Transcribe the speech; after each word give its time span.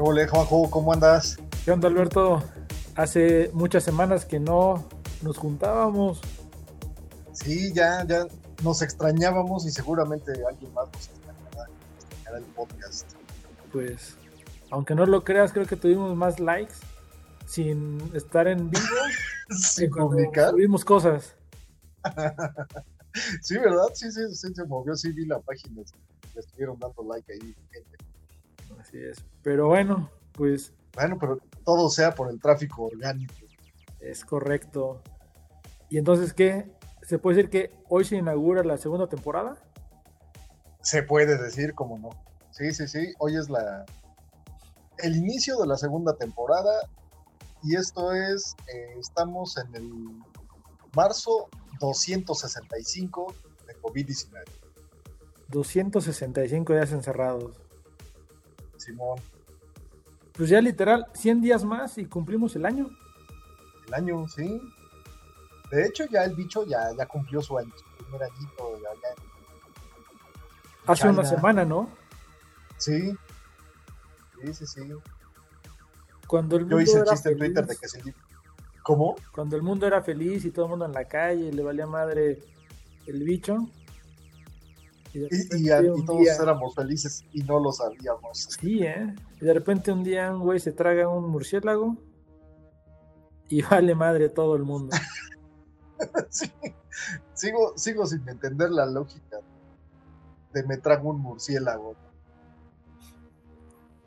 Hola, 0.00 0.26
Juanjo, 0.28 0.70
¿cómo 0.70 0.92
andas? 0.92 1.38
¿Qué 1.64 1.70
onda, 1.70 1.86
Alberto? 1.86 2.42
Hace 2.96 3.50
muchas 3.52 3.84
semanas 3.84 4.24
que 4.24 4.40
no 4.40 4.88
nos 5.22 5.38
juntábamos. 5.38 6.20
Sí, 7.32 7.72
ya, 7.72 8.04
ya 8.06 8.26
nos 8.64 8.82
extrañábamos 8.82 9.66
y 9.66 9.70
seguramente 9.70 10.32
alguien 10.48 10.74
más 10.74 10.88
nos 10.92 11.08
extrañará, 11.08 12.38
el 12.38 12.44
podcast. 12.56 13.12
Pues, 13.72 14.16
aunque 14.70 14.96
no 14.96 15.06
lo 15.06 15.22
creas, 15.22 15.52
creo 15.52 15.66
que 15.66 15.76
tuvimos 15.76 16.16
más 16.16 16.40
likes 16.40 16.74
sin 17.46 18.10
estar 18.14 18.48
en 18.48 18.68
vivo. 18.68 18.84
sin 19.50 19.90
publicar. 19.90 20.50
Tuvimos 20.50 20.84
cosas. 20.84 21.36
sí, 23.42 23.58
¿verdad? 23.58 23.86
Sí, 23.94 24.10
sí, 24.10 24.20
sí, 24.34 24.54
se 24.54 24.64
movió, 24.64 24.94
sí 24.96 25.12
vi 25.12 25.26
la 25.26 25.40
página. 25.40 25.82
Le 26.34 26.40
estuvieron 26.40 26.78
dando 26.78 27.04
like 27.04 27.32
ahí, 27.32 27.54
gente. 27.70 27.96
Así 28.80 28.98
es. 28.98 29.24
Pero 29.42 29.68
bueno, 29.68 30.10
pues. 30.32 30.72
Bueno, 30.94 31.18
pero 31.18 31.38
todo 31.64 31.90
sea 31.90 32.14
por 32.14 32.30
el 32.30 32.40
tráfico 32.40 32.84
orgánico. 32.84 33.34
Es 34.00 34.24
correcto. 34.24 35.02
¿Y 35.88 35.98
entonces 35.98 36.32
qué? 36.32 36.70
¿Se 37.02 37.18
puede 37.18 37.36
decir 37.36 37.50
que 37.50 37.70
hoy 37.88 38.04
se 38.04 38.16
inaugura 38.16 38.62
la 38.64 38.78
segunda 38.78 39.08
temporada? 39.08 39.56
Se 40.82 41.02
puede 41.02 41.38
decir, 41.38 41.74
como 41.74 41.98
no. 41.98 42.10
Sí, 42.50 42.72
sí, 42.72 42.86
sí. 42.86 43.12
Hoy 43.18 43.36
es 43.36 43.48
la 43.48 43.84
el 44.98 45.16
inicio 45.16 45.56
de 45.58 45.66
la 45.66 45.76
segunda 45.76 46.16
temporada. 46.16 46.88
Y 47.62 47.76
esto 47.76 48.12
es, 48.12 48.54
eh, 48.72 48.96
estamos 48.98 49.56
en 49.56 49.74
el 49.74 49.92
marzo 50.94 51.48
265 51.80 53.34
de 53.66 53.80
COVID-19. 53.80 54.44
265 55.48 56.72
días 56.72 56.92
encerrados. 56.92 57.56
Simón. 58.76 59.20
Pues 60.32 60.48
ya 60.48 60.60
literal, 60.60 61.06
100 61.14 61.40
días 61.40 61.64
más 61.64 61.96
y 61.98 62.06
cumplimos 62.06 62.56
el 62.56 62.66
año. 62.66 62.90
El 63.86 63.94
año, 63.94 64.28
sí. 64.28 64.60
De 65.70 65.86
hecho, 65.86 66.04
ya 66.06 66.24
el 66.24 66.34
bicho 66.34 66.64
ya, 66.66 66.90
ya 66.96 67.06
cumplió 67.06 67.40
su, 67.40 67.56
año, 67.56 67.72
su 67.76 68.04
primer 68.04 68.24
añito. 68.24 68.74
Hace 70.86 71.08
una 71.08 71.24
semana, 71.24 71.64
¿no? 71.64 71.88
Sí. 72.78 73.16
Sí, 74.42 74.54
sí, 74.54 74.66
sí. 74.66 74.92
Cuando 76.26 76.56
el 76.56 76.62
mundo 76.62 76.76
Yo 76.76 76.82
hice 76.82 76.98
el 76.98 77.04
chiste 77.04 77.30
en 77.30 77.38
Twitter 77.38 77.66
de 77.66 77.76
que 77.76 77.88
se... 77.88 78.02
¿Cómo? 78.84 79.16
Cuando 79.34 79.56
el 79.56 79.62
mundo 79.62 79.86
era 79.86 80.00
feliz 80.02 80.44
y 80.44 80.50
todo 80.52 80.66
el 80.66 80.70
mundo 80.70 80.84
en 80.84 80.92
la 80.92 81.06
calle 81.06 81.46
y 81.46 81.52
le 81.52 81.62
valía 81.64 81.86
madre 81.86 82.38
el 83.06 83.24
bicho. 83.24 83.66
Y, 85.12 85.20
repente 85.20 85.58
y, 85.58 85.70
a- 85.70 85.80
y 85.82 85.86
un 85.88 86.04
todos 86.04 86.20
día- 86.20 86.36
éramos 86.40 86.74
felices 86.74 87.24
y 87.32 87.42
no 87.42 87.58
lo 87.58 87.72
sabíamos. 87.72 88.46
Sí, 88.60 88.82
¿eh? 88.84 89.14
Y 89.40 89.44
de 89.44 89.54
repente 89.54 89.90
un 89.90 90.04
día 90.04 90.30
un 90.32 90.40
güey 90.42 90.60
se 90.60 90.70
traga 90.72 91.08
un 91.08 91.28
murciélago 91.30 91.96
y 93.48 93.62
vale 93.70 93.94
madre 93.96 94.28
todo 94.28 94.54
el 94.54 94.62
mundo. 94.62 94.96
Sí. 96.28 96.50
Sigo, 97.34 97.72
sigo 97.76 98.04
sin 98.06 98.28
entender 98.28 98.70
la 98.70 98.84
lógica 98.84 99.38
de 100.52 100.62
me 100.64 100.76
trago 100.76 101.10
un 101.10 101.20
murciélago. 101.20 101.94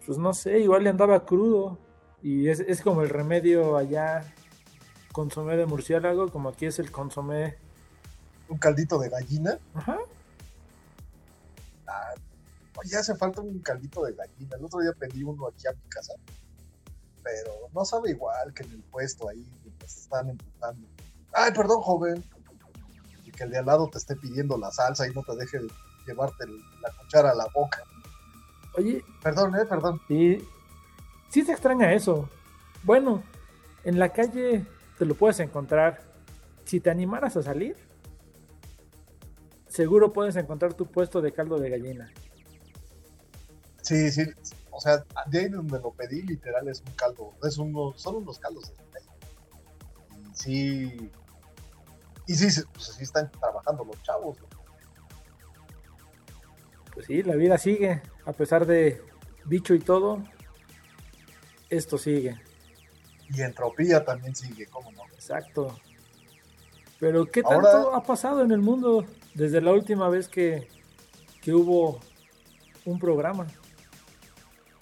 Pues 0.05 0.17
no 0.17 0.33
sé, 0.33 0.59
igual 0.59 0.83
le 0.83 0.89
andaba 0.89 1.25
crudo. 1.25 1.77
Y 2.21 2.49
es, 2.49 2.59
es 2.59 2.81
como 2.81 3.01
el 3.01 3.09
remedio 3.09 3.77
allá, 3.77 4.33
consomé 5.17 5.57
de 5.57 5.65
murciélago, 5.65 6.29
como 6.31 6.49
aquí 6.49 6.67
es 6.67 6.77
el 6.77 6.91
consomé. 6.91 7.57
Un 8.49 8.59
caldito 8.59 8.99
de 8.99 9.09
gallina. 9.09 9.57
Ajá. 9.73 9.97
Oye, 12.75 12.95
hace 12.95 13.15
falta 13.15 13.41
un 13.41 13.57
caldito 13.61 14.03
de 14.05 14.13
gallina. 14.13 14.55
El 14.57 14.65
otro 14.65 14.79
día 14.79 14.91
pedí 14.93 15.23
uno 15.23 15.47
aquí 15.47 15.65
a 15.65 15.71
mi 15.71 15.89
casa. 15.89 16.13
Pero 17.23 17.51
no 17.73 17.83
sabe 17.83 18.11
igual 18.11 18.53
que 18.53 18.61
en 18.61 18.73
el 18.73 18.83
puesto 18.83 19.27
ahí. 19.27 19.43
están 19.83 20.29
empujando. 20.29 20.87
Ay, 21.33 21.51
perdón, 21.51 21.81
joven. 21.81 22.23
Y 23.25 23.31
que 23.31 23.43
el 23.45 23.49
de 23.49 23.57
al 23.57 23.65
lado 23.65 23.89
te 23.89 23.97
esté 23.97 24.15
pidiendo 24.15 24.55
la 24.55 24.69
salsa 24.69 25.07
y 25.07 25.13
no 25.15 25.23
te 25.23 25.35
deje 25.35 25.57
llevarte 26.05 26.45
la 26.45 26.91
cuchara 27.01 27.31
a 27.31 27.35
la 27.35 27.47
boca. 27.55 27.81
Oye, 28.77 29.03
Perdón, 29.23 29.55
eh, 29.55 29.65
perdón. 29.65 29.99
sí, 30.07 30.47
sí 31.31 31.43
se 31.43 31.53
extraña 31.53 31.91
eso. 31.93 32.29
Bueno, 32.83 33.23
en 33.83 33.97
la 33.97 34.09
calle 34.13 34.63
te 34.97 35.05
lo 35.05 35.15
puedes 35.15 35.39
encontrar. 35.39 36.01
Si 36.65 36.79
te 36.79 36.89
animaras 36.89 37.37
a 37.37 37.43
salir, 37.43 37.77
seguro 39.67 40.11
puedes 40.11 40.35
encontrar 40.35 40.73
tu 40.73 40.85
puesto 40.85 41.21
de 41.21 41.31
caldo 41.31 41.59
de 41.59 41.69
gallina. 41.69 42.11
Sí, 43.81 44.11
sí. 44.11 44.23
O 44.71 44.81
sea, 44.81 45.05
de 45.27 45.39
ahí 45.39 45.49
donde 45.49 45.79
lo 45.79 45.91
pedí, 45.91 46.21
literal, 46.21 46.67
es 46.67 46.81
un 46.81 46.93
caldo. 46.93 47.33
Es 47.43 47.57
uno, 47.57 47.93
son 47.95 48.17
unos 48.17 48.37
caldos 48.37 48.69
de 48.69 48.83
gallina. 48.91 50.31
Y 50.31 50.35
sí. 50.35 51.11
Y 52.27 52.35
sí, 52.35 52.61
pues 52.73 52.85
sí 52.87 53.03
están 53.03 53.31
trabajando 53.31 53.85
los 53.85 54.01
chavos. 54.03 54.37
¿no? 54.41 54.47
Pues 56.93 57.05
sí, 57.05 57.23
la 57.23 57.35
vida 57.35 57.57
sigue. 57.57 58.01
A 58.25 58.33
pesar 58.33 58.65
de 58.65 59.01
bicho 59.45 59.73
y 59.73 59.79
todo, 59.79 60.21
esto 61.69 61.97
sigue. 61.97 62.35
Y 63.29 63.41
entropía 63.41 64.03
también 64.05 64.35
sigue, 64.35 64.67
¿cómo 64.67 64.91
no? 64.93 65.03
Exacto. 65.13 65.77
Pero 66.99 67.25
¿qué 67.25 67.41
Ahora- 67.45 67.71
tanto 67.71 67.95
ha 67.95 68.03
pasado 68.03 68.41
en 68.43 68.51
el 68.51 68.59
mundo 68.61 69.05
desde 69.33 69.61
la 69.61 69.71
última 69.71 70.09
vez 70.09 70.27
que, 70.27 70.67
que 71.41 71.53
hubo 71.53 71.99
un 72.85 72.97
programa? 72.99 73.45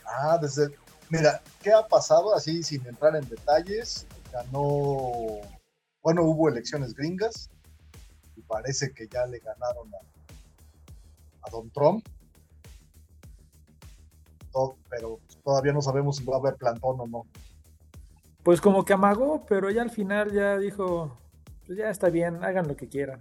Ah, 0.05 0.37
desde. 0.41 0.69
Mira, 1.09 1.41
¿qué 1.61 1.71
ha 1.73 1.85
pasado? 1.87 2.33
Así, 2.35 2.63
sin 2.63 2.85
entrar 2.87 3.15
en 3.15 3.27
detalles, 3.27 4.07
ganó. 4.31 5.41
Bueno, 6.01 6.23
hubo 6.23 6.47
elecciones 6.49 6.93
gringas 6.93 7.49
y 8.35 8.41
parece 8.41 8.93
que 8.93 9.07
ya 9.07 9.25
le 9.25 9.39
ganaron 9.39 9.89
a, 9.93 11.47
a 11.47 11.49
Don 11.51 11.69
Trump. 11.71 12.05
Pero 14.89 15.19
todavía 15.43 15.73
no 15.73 15.81
sabemos 15.81 16.15
si 16.15 16.23
va 16.23 16.35
a 16.37 16.39
haber 16.39 16.55
plantón 16.55 16.95
o 17.01 17.07
no. 17.07 17.25
Pues 18.45 18.61
como 18.61 18.85
que 18.85 18.93
amagó, 18.93 19.43
pero 19.47 19.71
ya 19.71 19.81
al 19.81 19.89
final 19.89 20.31
ya 20.31 20.55
dijo, 20.59 21.17
pues 21.65 21.79
ya 21.79 21.89
está 21.89 22.11
bien, 22.11 22.43
hagan 22.43 22.67
lo 22.67 22.75
que 22.75 22.87
quieran. 22.87 23.19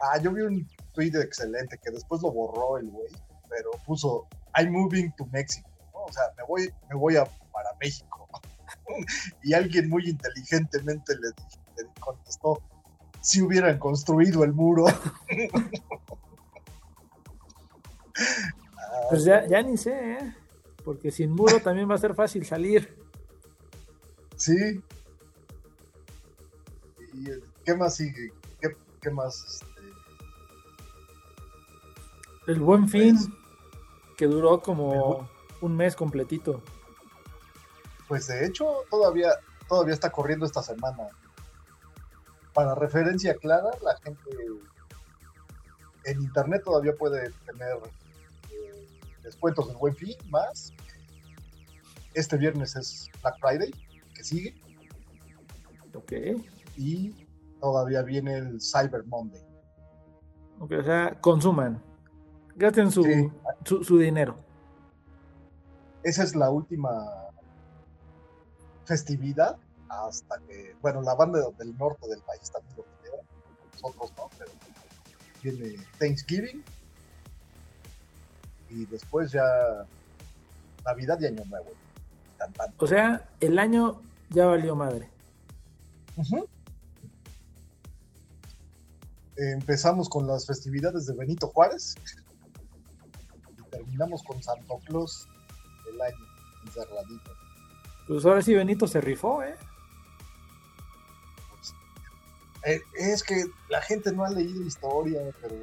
Ah, 0.00 0.18
yo 0.18 0.32
vi 0.32 0.40
un 0.40 0.66
tweet 0.94 1.12
excelente 1.20 1.78
que 1.84 1.90
después 1.90 2.22
lo 2.22 2.32
borró 2.32 2.78
el 2.78 2.88
güey, 2.88 3.12
pero 3.50 3.70
puso 3.84 4.26
I'm 4.56 4.72
moving 4.72 5.12
to 5.18 5.26
Mexico, 5.26 5.68
¿no? 5.92 6.04
O 6.04 6.10
sea, 6.10 6.22
me 6.38 6.44
voy, 6.44 6.72
me 6.88 6.96
voy 6.96 7.16
a, 7.16 7.26
para 7.52 7.68
México. 7.78 8.26
y 9.42 9.52
alguien 9.52 9.90
muy 9.90 10.08
inteligentemente 10.08 11.14
le, 11.16 11.28
le 11.82 11.90
contestó 12.00 12.62
si 13.20 13.42
hubieran 13.42 13.78
construido 13.78 14.42
el 14.42 14.54
muro. 14.54 14.86
Pues 19.10 19.24
ya, 19.24 19.44
ya 19.46 19.60
ni 19.60 19.76
sé, 19.76 20.12
¿eh? 20.12 20.34
Porque 20.84 21.10
sin 21.10 21.32
muro 21.32 21.60
también 21.60 21.90
va 21.90 21.96
a 21.96 21.98
ser 21.98 22.14
fácil 22.14 22.46
salir. 22.46 23.03
Sí. 24.36 24.82
¿Y 27.12 27.26
qué 27.64 27.74
más 27.74 27.96
sigue? 27.96 28.32
¿Qué, 28.60 28.76
qué 29.00 29.10
más? 29.10 29.44
este? 29.44 29.74
El 32.46 32.60
buen 32.60 32.88
fin, 32.88 33.16
Pues- 33.16 33.28
que 34.16 34.26
duró 34.26 34.60
como 34.60 35.28
un 35.60 35.76
mes 35.76 35.96
completito. 35.96 36.62
Pues 38.08 38.26
de 38.26 38.44
hecho, 38.44 38.66
todavía, 38.90 39.30
todavía 39.68 39.94
está 39.94 40.10
corriendo 40.10 40.44
esta 40.44 40.62
semana. 40.62 41.08
Para 42.52 42.74
referencia 42.74 43.34
clara, 43.36 43.70
la 43.82 43.96
gente 43.96 44.30
en 46.04 46.22
internet 46.22 46.62
todavía 46.64 46.92
puede 46.94 47.30
tener 47.46 47.78
eh, 48.50 48.88
descuentos 49.22 49.66
del 49.68 49.76
buen 49.76 49.96
fin 49.96 50.14
más. 50.28 50.72
Este 52.12 52.36
viernes 52.36 52.76
es 52.76 53.08
Black 53.22 53.36
Friday, 53.40 53.72
que 54.24 54.28
sigue, 54.28 54.54
Ok. 55.94 56.12
y 56.76 57.26
todavía 57.60 58.02
viene 58.02 58.36
el 58.38 58.58
Cyber 58.60 59.04
Monday. 59.06 59.42
Ok, 60.60 60.72
o 60.80 60.82
sea, 60.82 61.20
consuman. 61.20 61.80
Gasten 62.56 62.90
su, 62.90 63.02
Sí. 63.02 63.30
su, 63.64 63.84
su 63.84 63.98
dinero. 63.98 64.36
Esa 66.02 66.22
es 66.22 66.34
la 66.34 66.50
última 66.50 66.90
festividad 68.84 69.56
hasta 69.88 70.38
que, 70.46 70.74
bueno, 70.82 71.00
la 71.02 71.14
banda 71.14 71.40
del 71.58 71.76
norte 71.78 72.06
del 72.08 72.20
país 72.22 72.50
también 72.50 72.76
lo 72.76 72.84
celebra, 72.98 73.22
nosotros 73.72 74.12
no, 74.16 74.28
pero 74.38 74.50
viene 75.42 75.76
Thanksgiving 75.98 76.62
y 78.70 78.86
después 78.86 79.32
ya 79.32 79.44
Navidad 80.84 81.18
y 81.20 81.26
Año 81.26 81.44
Nuevo. 81.46 81.70
Tan, 82.38 82.52
tan. 82.52 82.74
O 82.78 82.86
sea, 82.86 83.28
el 83.40 83.58
año 83.58 84.02
ya 84.34 84.46
valió 84.46 84.74
madre. 84.74 85.10
Empezamos 89.36 90.08
con 90.08 90.26
las 90.26 90.46
festividades 90.46 91.06
de 91.06 91.14
Benito 91.14 91.48
Juárez 91.48 91.96
y 93.58 93.70
terminamos 93.70 94.22
con 94.22 94.42
Santo 94.42 94.80
Claus 94.86 95.28
el 95.92 96.00
año 96.00 96.26
encerradito. 96.66 97.30
Pues 98.06 98.24
ahora 98.24 98.42
sí 98.42 98.54
Benito 98.54 98.86
se 98.86 99.00
rifó, 99.00 99.42
¿eh? 99.42 99.54
Eh, 102.64 102.80
es 102.94 103.22
que 103.22 103.44
la 103.68 103.82
gente 103.82 104.12
no 104.12 104.24
ha 104.24 104.30
leído 104.30 104.62
historia, 104.62 105.20
pero 105.40 105.54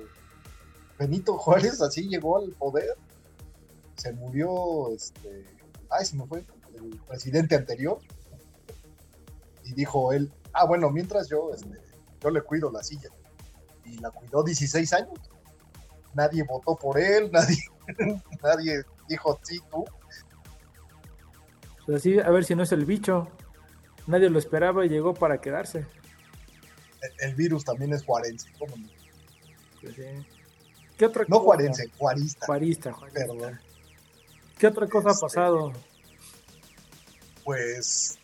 Benito 1.00 1.38
Juárez 1.38 1.82
así 1.82 2.08
llegó 2.08 2.38
al 2.38 2.52
poder, 2.52 2.96
se 3.96 4.14
murió, 4.14 4.94
este, 4.94 5.46
ay, 5.90 6.06
se 6.06 6.16
me 6.16 6.28
fue, 6.28 6.44
el 6.76 7.00
presidente 7.08 7.56
anterior, 7.56 8.00
y 9.72 9.76
dijo 9.76 10.12
él, 10.14 10.32
ah, 10.54 10.66
bueno, 10.66 10.90
mientras 10.90 11.30
yo, 11.30 11.52
este, 11.54 11.80
yo 12.22 12.30
le 12.30 12.42
cuido 12.42 12.72
la 12.72 12.84
silla, 12.84 13.10
y 13.86 13.98
la 13.98 14.12
cuidó 14.12 14.44
16 14.44 14.94
años, 14.94 15.20
nadie 16.14 16.44
votó 16.44 16.76
por 16.76 17.00
él, 17.00 17.32
nadie, 17.34 17.58
nadie 18.44 18.84
dijo, 19.08 19.40
sí, 19.44 19.60
tú. 19.72 19.86
Pues 21.86 21.98
así, 21.98 22.20
a 22.20 22.30
ver 22.30 22.46
si 22.46 22.56
no 22.56 22.64
es 22.64 22.72
el 22.72 22.86
bicho, 22.86 23.28
nadie 24.08 24.30
lo 24.30 24.38
esperaba 24.40 24.86
y 24.86 24.90
llegó 24.90 25.14
para 25.14 25.42
quedarse 25.42 25.86
el, 27.20 27.36
virus 27.36 27.64
también 27.66 27.94
es 27.94 28.04
juarense. 28.04 28.50
¿cómo 28.58 28.76
no? 28.76 28.88
Pues 29.82 29.96
¿Qué 30.98 31.06
otra 31.06 31.26
no 31.28 31.40
juarense, 31.40 31.90
juarista. 31.98 32.46
Juarista, 32.46 32.96
Perdón. 33.14 33.60
¿Qué 34.58 34.68
otra 34.68 34.88
cosa 34.88 35.10
ha 35.10 35.14
este, 35.14 35.26
pasado? 35.26 35.74
Pues 37.44 38.20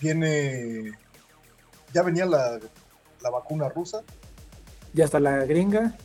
viene. 0.00 0.92
Ya 1.92 2.02
venía 2.02 2.26
la, 2.26 2.58
la 3.20 3.30
vacuna 3.30 3.68
rusa. 3.68 4.02
Ya 4.92 5.04
está 5.04 5.20
la 5.20 5.44
gringa. 5.44 5.96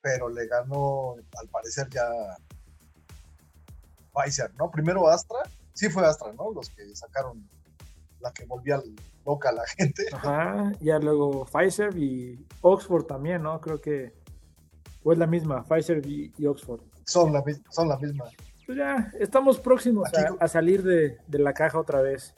Pero 0.00 0.28
le 0.28 0.46
ganó, 0.46 1.14
al 1.38 1.48
parecer, 1.48 1.88
ya 1.90 2.08
Pfizer, 4.12 4.52
¿no? 4.56 4.70
Primero 4.70 5.08
Astra. 5.08 5.38
Sí 5.72 5.88
fue 5.88 6.06
Astra, 6.06 6.32
¿no? 6.32 6.52
Los 6.52 6.70
que 6.70 6.94
sacaron 6.94 7.48
la 8.20 8.32
que 8.32 8.44
volvía 8.46 8.80
loca 9.24 9.50
a 9.50 9.52
la 9.52 9.66
gente. 9.66 10.04
Ajá, 10.12 10.72
ya 10.80 10.98
luego 10.98 11.44
Pfizer 11.46 11.96
y 11.96 12.46
Oxford 12.60 13.04
también, 13.04 13.42
¿no? 13.42 13.60
Creo 13.60 13.80
que 13.80 14.12
o 15.04 15.12
es 15.12 15.18
la 15.18 15.26
misma, 15.26 15.64
Pfizer 15.64 16.06
y, 16.06 16.46
Oxford. 16.46 16.80
Son 17.04 17.32
la, 17.32 17.42
son 17.70 17.88
la 17.88 17.98
misma. 17.98 18.24
Pues 18.66 18.78
ya, 18.78 19.12
estamos 19.18 19.58
próximos 19.58 20.08
a, 20.38 20.48
salir 20.48 20.82
de, 20.82 21.18
la 21.28 21.52
caja 21.52 21.78
otra 21.78 22.00
vez. 22.00 22.34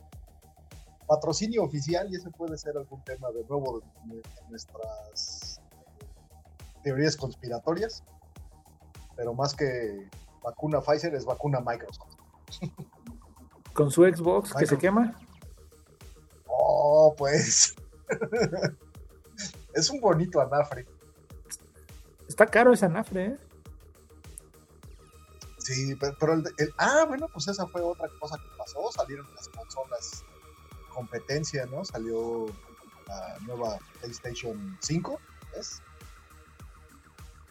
Patrocinio 1.07 1.63
oficial, 1.63 2.09
y 2.11 2.17
ese 2.17 2.31
puede 2.31 2.57
ser 2.57 2.77
algún 2.77 3.03
tema 3.05 3.31
de 3.31 3.45
nuevo 3.45 3.83
de, 4.05 4.23
nuestras 4.49 5.61
teorías 6.83 7.17
conspiratorias. 7.17 8.03
Pero 9.17 9.35
más 9.35 9.55
que 9.55 10.09
vacuna 10.43 10.81
Pfizer 10.81 11.15
es 11.15 11.25
vacuna 11.25 11.61
Microsoft. 11.61 12.15
¿Con 13.75 13.91
su 13.91 14.03
Xbox 14.03 14.55
que 14.55 14.67
se 14.67 14.79
quema? 14.79 15.17
Oh, 16.47 17.15
pues. 17.17 17.75
es 19.75 19.91
un 19.91 20.01
bonito 20.01 20.41
anafre. 20.41 20.87
Está 22.29 22.47
caro 22.47 22.73
ese 22.73 22.87
anafre, 22.87 23.27
¿eh? 23.27 23.39
Sí, 25.59 25.95
pero, 25.97 26.35
el, 26.35 26.45
Ah, 26.79 27.05
bueno, 27.09 27.27
pues 27.33 27.49
esa 27.49 27.67
fue 27.67 27.81
otra 27.81 28.09
cosa 28.21 28.37
que 28.37 28.57
pasó. 28.59 28.93
Salieron 28.93 29.27
las 29.35 29.49
consolas 29.49 30.25
competencia, 30.95 31.67
¿no? 31.67 31.85
Salió 31.85 32.47
la 33.07 33.39
nueva 33.41 33.79
PlayStation 34.01 34.79
5, 34.81 35.21
¿ves? 35.55 35.83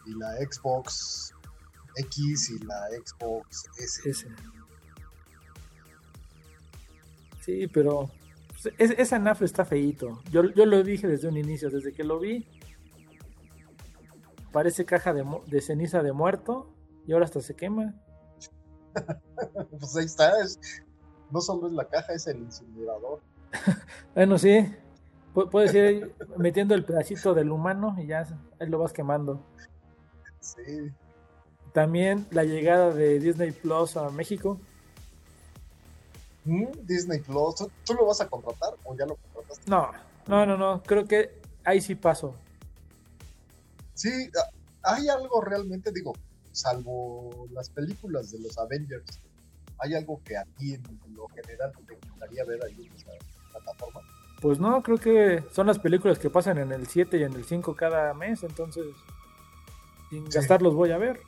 Y 0.06 0.16
la 0.16 0.36
Xbox 0.38 1.34
X 1.96 2.50
y 2.50 2.60
la 2.66 2.88
Xbox 2.90 3.66
S. 3.78 4.28
Sí, 7.42 7.68
pero 7.68 8.10
ese 8.78 9.02
esa 9.02 9.20
nafre 9.20 9.46
está 9.46 9.66
feíto. 9.66 10.22
Yo, 10.32 10.44
yo 10.54 10.66
lo 10.66 10.82
dije 10.84 11.08
desde 11.08 11.28
un 11.28 11.38
inicio, 11.38 11.70
desde 11.70 11.94
que 11.94 12.04
lo 12.04 12.20
vi. 12.20 12.48
Parece 14.52 14.86
caja 14.86 15.14
de, 15.14 15.62
ceniza 15.62 16.04
de 16.04 16.14
muerto 16.14 16.74
y 17.08 17.14
ahora 17.14 17.26
hasta 17.26 17.42
se 17.42 17.56
quema. 17.56 17.94
pues 19.80 19.96
ahí 19.98 20.06
está. 20.06 20.32
no 21.32 21.42
solo 21.42 21.68
es 21.68 21.74
la 21.74 21.88
caja, 21.88 22.14
es 22.14 22.28
el 22.28 22.38
incinerador. 22.38 23.22
bueno, 24.16 24.38
sí. 24.38 24.74
Puedes 25.34 25.74
ir 25.74 26.14
metiendo 26.38 26.76
el 26.76 26.86
pedacito 26.86 27.34
del 27.34 27.52
humano 27.52 27.96
y 27.98 28.06
ya 28.06 28.28
ahí 28.60 28.68
lo 28.68 28.78
vas 28.78 28.94
quemando. 28.94 29.44
Sí. 30.40 30.92
También 31.74 32.28
la 32.30 32.44
llegada 32.44 32.94
de 32.94 33.20
Disney 33.20 33.52
Plus 33.52 33.98
a 33.98 34.10
México. 34.12 34.60
Disney 36.46 37.20
Plus, 37.20 37.56
¿tú, 37.86 37.94
lo 37.94 38.06
vas 38.06 38.22
a 38.22 38.28
contratar 38.28 38.74
o 38.84 38.96
ya 38.96 39.06
lo 39.06 39.16
contrataste? 39.16 39.70
No, 39.70 39.92
no, 40.28 40.46
no, 40.46 40.58
no, 40.58 40.84
creo 40.84 41.06
que 41.06 41.42
ahí 41.64 41.82
sí 41.82 41.96
paso. 41.96 42.36
Sí, 43.94 44.10
hay 44.84 45.08
algo 45.08 45.42
realmente, 45.42 45.92
digo, 45.92 46.14
salvo 46.52 47.48
las 47.52 47.70
películas 47.70 48.32
de 48.32 48.40
los 48.40 48.58
Avengers, 48.58 49.20
¿hay 49.80 49.96
algo 49.96 50.22
que 50.24 50.38
a 50.38 50.44
ti 50.58 50.74
en 50.74 50.84
lo 51.16 51.28
general 51.30 51.72
te 51.88 51.96
gustaría 51.96 52.44
ver 52.44 52.64
ahí 52.64 52.92
esa 52.96 53.12
plataforma? 53.64 54.02
Pues 54.42 54.60
no, 54.60 54.84
creo 54.84 54.98
que 54.98 55.44
son 55.52 55.68
las 55.68 55.80
películas 55.80 56.20
que 56.20 56.30
pasan 56.30 56.58
en 56.58 56.72
el 56.72 56.88
7 56.88 57.18
y 57.18 57.24
en 57.24 57.34
el 57.34 57.46
5 57.46 57.76
cada 57.76 58.14
mes, 58.14 58.44
entonces 58.44 58.86
sin 60.10 60.26
gastarlos 60.30 60.76
voy 60.76 60.92
a 60.92 60.98
ver. 60.98 61.20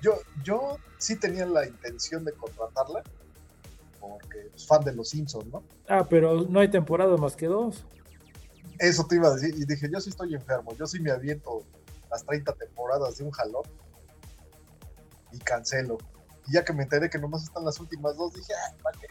Yo, 0.00 0.12
yo 0.42 0.78
sí 0.98 1.16
tenía 1.16 1.46
la 1.46 1.66
intención 1.66 2.24
de 2.24 2.32
contratarla, 2.32 3.02
porque 4.00 4.50
es 4.54 4.66
fan 4.66 4.84
de 4.84 4.94
los 4.94 5.08
Simpsons, 5.08 5.46
¿no? 5.46 5.62
Ah, 5.88 6.06
pero 6.08 6.42
no 6.42 6.60
hay 6.60 6.68
temporada 6.68 7.16
más 7.16 7.36
que 7.36 7.46
dos. 7.46 7.84
Eso 8.78 9.06
te 9.06 9.16
iba 9.16 9.28
a 9.28 9.34
decir, 9.34 9.54
y 9.56 9.64
dije, 9.64 9.88
yo 9.90 10.00
sí 10.00 10.10
estoy 10.10 10.34
enfermo, 10.34 10.74
yo 10.76 10.86
sí 10.86 11.00
me 11.00 11.10
aviento 11.10 11.62
las 12.10 12.24
30 12.24 12.52
temporadas 12.54 13.18
de 13.18 13.24
un 13.24 13.30
jalón 13.30 13.64
y 15.32 15.38
cancelo. 15.38 15.98
Y 16.46 16.52
ya 16.52 16.64
que 16.64 16.72
me 16.72 16.82
enteré 16.82 17.08
que 17.08 17.18
nomás 17.18 17.44
están 17.44 17.64
las 17.64 17.80
últimas 17.80 18.16
dos, 18.16 18.34
dije, 18.34 18.52
ah, 18.54 18.74
¿para 18.82 18.98
qué? 18.98 19.06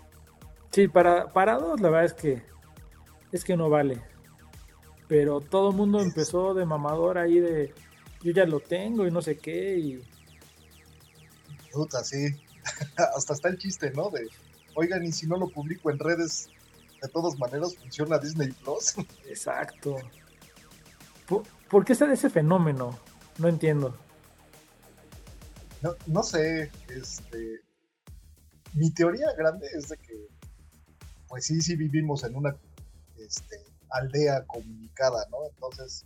Sí, 0.73 0.87
para, 0.87 1.31
para 1.31 1.57
dos 1.59 1.79
la 1.79 1.89
verdad 1.89 2.05
es 2.05 2.13
que 2.13 2.43
es 3.31 3.43
que 3.43 3.55
no 3.55 3.69
vale. 3.69 4.01
Pero 5.07 5.39
todo 5.39 5.69
el 5.69 5.75
mundo 5.75 6.01
empezó 6.01 6.53
de 6.53 6.65
mamador 6.65 7.17
ahí 7.17 7.39
de 7.39 7.73
yo 8.21 8.31
ya 8.31 8.45
lo 8.45 8.59
tengo 8.59 9.05
y 9.05 9.11
no 9.11 9.21
sé 9.21 9.37
qué 9.37 9.77
y 9.77 10.03
Puta, 11.71 12.03
sí. 12.03 12.35
Hasta 13.15 13.33
está 13.33 13.49
el 13.49 13.57
chiste, 13.57 13.91
¿no? 13.91 14.09
De 14.09 14.27
oigan, 14.75 15.03
y 15.03 15.11
si 15.11 15.27
no 15.27 15.37
lo 15.37 15.49
publico 15.49 15.91
en 15.91 15.99
redes, 15.99 16.49
de 17.01 17.09
todas 17.09 17.37
maneras 17.37 17.75
funciona 17.75 18.17
Disney 18.17 18.51
Plus. 18.51 18.95
Exacto. 19.27 19.97
¿Por, 21.69 21.85
qué 21.85 21.93
está 21.93 22.11
ese 22.11 22.29
fenómeno? 22.29 22.99
No 23.37 23.47
entiendo. 23.47 23.97
No, 25.81 25.95
no 26.05 26.23
sé, 26.23 26.71
este. 26.89 27.61
Mi 28.73 28.91
teoría 28.91 29.27
grande 29.37 29.67
es 29.75 29.89
de 29.89 29.97
que, 29.97 30.27
pues 31.33 31.47
sí, 31.47 31.61
sí 31.61 31.75
vivimos 31.75 32.23
en 32.25 32.35
una 32.35 32.55
este, 33.17 33.57
aldea 33.89 34.45
comunicada, 34.45 35.25
¿no? 35.31 35.37
Entonces, 35.49 36.05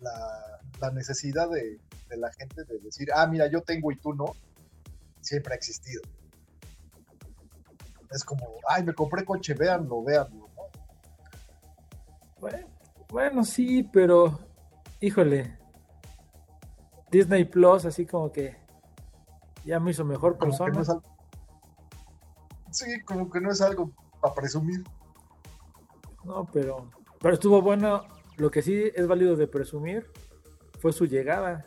la, 0.00 0.90
necesidad 0.92 1.50
de, 1.50 1.78
de 2.08 2.16
la 2.16 2.32
gente 2.32 2.64
de 2.64 2.78
decir, 2.78 3.10
ah, 3.14 3.26
mira, 3.26 3.46
yo 3.48 3.60
tengo 3.60 3.92
y 3.92 3.96
tú 3.96 4.14
no, 4.14 4.34
siempre 5.20 5.52
ha 5.52 5.56
existido 5.58 6.00
es 8.10 8.24
como, 8.24 8.46
ay, 8.66 8.84
me 8.84 8.94
compré 8.94 9.22
coche, 9.22 9.52
véanlo, 9.52 10.02
véanlo, 10.02 10.48
¿no? 10.56 10.62
Bueno, 12.40 12.68
bueno, 13.10 13.44
sí, 13.44 13.82
pero, 13.82 14.40
híjole, 14.98 15.58
Disney 17.10 17.44
Plus, 17.44 17.84
así 17.84 18.06
como 18.06 18.32
que 18.32 18.56
ya 19.66 19.78
me 19.78 19.90
hizo 19.90 20.06
mejor 20.06 20.38
persona. 20.38 20.82
Sí, 22.80 22.98
como 23.02 23.30
que 23.30 23.40
no 23.40 23.50
es 23.50 23.60
algo 23.60 23.90
para 24.22 24.34
presumir. 24.34 24.82
No, 26.24 26.48
pero, 26.50 26.90
pero 27.20 27.34
estuvo 27.34 27.60
bueno. 27.60 28.04
Lo 28.38 28.50
que 28.50 28.62
sí 28.62 28.90
es 28.94 29.06
válido 29.06 29.36
de 29.36 29.46
presumir 29.46 30.10
fue 30.80 30.94
su 30.94 31.04
llegada. 31.04 31.66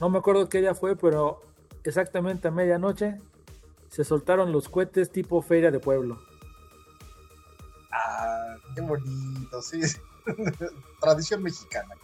No 0.00 0.08
me 0.08 0.16
acuerdo 0.16 0.48
qué 0.48 0.62
día 0.62 0.74
fue, 0.74 0.96
pero 0.96 1.42
exactamente 1.82 2.48
a 2.48 2.50
medianoche 2.50 3.20
se 3.90 4.02
soltaron 4.02 4.50
los 4.50 4.70
cohetes 4.70 5.10
tipo 5.10 5.42
feria 5.42 5.70
de 5.70 5.78
pueblo. 5.78 6.18
Ah, 7.92 8.56
qué 8.74 8.80
bonito, 8.80 9.60
sí. 9.60 9.82
Tradición 11.02 11.42
mexicana. 11.42 11.94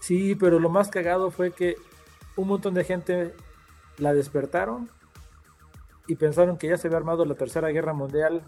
Sí, 0.00 0.34
pero 0.34 0.58
lo 0.58 0.68
más 0.68 0.90
cagado 0.90 1.30
fue 1.30 1.50
que 1.52 1.76
un 2.36 2.48
montón 2.48 2.74
de 2.74 2.84
gente 2.84 3.34
la 3.96 4.12
despertaron 4.12 4.90
y 6.10 6.16
pensaron 6.16 6.58
que 6.58 6.68
ya 6.68 6.76
se 6.76 6.88
había 6.88 6.98
armado 6.98 7.24
la 7.24 7.36
tercera 7.36 7.68
guerra 7.68 7.92
mundial 7.92 8.42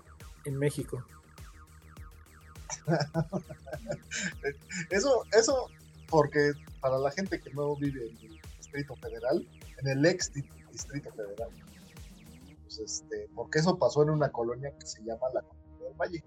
en 0.45 0.59
México. 0.59 1.05
eso, 4.91 5.23
eso, 5.31 5.69
porque 6.09 6.55
para 6.81 6.99
la 6.99 7.13
gente 7.13 7.41
que 7.41 7.53
no 7.53 7.77
vive 7.77 8.11
en 8.11 8.17
el 8.17 8.41
Distrito 8.59 8.97
Federal, 8.97 9.49
en 9.79 9.89
el 9.89 10.05
ex 10.05 10.33
Distrito 10.73 11.13
Federal, 11.13 11.51
pues 12.65 12.81
este, 12.81 13.31
porque 13.33 13.61
eso 13.61 13.79
pasó 13.79 14.03
en 14.03 14.11
una 14.11 14.33
colonia 14.33 14.77
que 14.77 14.85
se 14.85 15.01
llama 15.05 15.29
la 15.33 15.43
Colonia 15.43 15.87
del 15.87 15.95
Valle, 15.95 16.25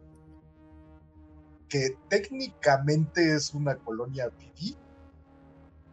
que 1.68 1.98
técnicamente 2.08 3.36
es 3.36 3.54
una 3.54 3.76
colonia 3.76 4.30
viví, 4.30 4.78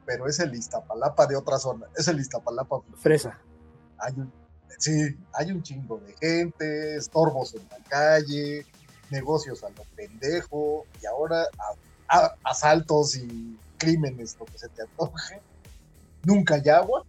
pero 0.07 0.29
es 0.29 0.39
el 0.39 0.55
Iztapalapa 0.55 1.27
de 1.27 1.35
otra 1.35 1.59
zona, 1.59 1.89
es 1.97 2.07
el 2.07 2.21
Iztapalapa 2.21 2.81
fresa. 2.95 3.41
Hay 3.99 4.15
un, 4.17 4.42
sí, 4.79 5.17
hay 5.35 5.53
un 5.53 5.63
chingo 5.63 5.99
de 5.99 6.15
gente, 6.15 6.97
estorbos 6.97 7.55
en 7.55 7.67
la 7.71 7.79
calle, 7.89 8.67
negocios 9.11 9.63
a 9.65 9.71
lo 9.71 9.85
pendejo, 9.97 10.87
y 11.01 11.07
ahora 11.07 11.47
asaltos 12.45 13.17
y 13.17 13.59
crímenes, 13.79 14.37
lo 14.39 14.47
que 14.47 14.59
se 14.59 14.69
te 14.69 14.83
antoje. 14.83 15.41
Nunca 16.25 16.55
hay 16.55 16.69
agua, 16.69 17.05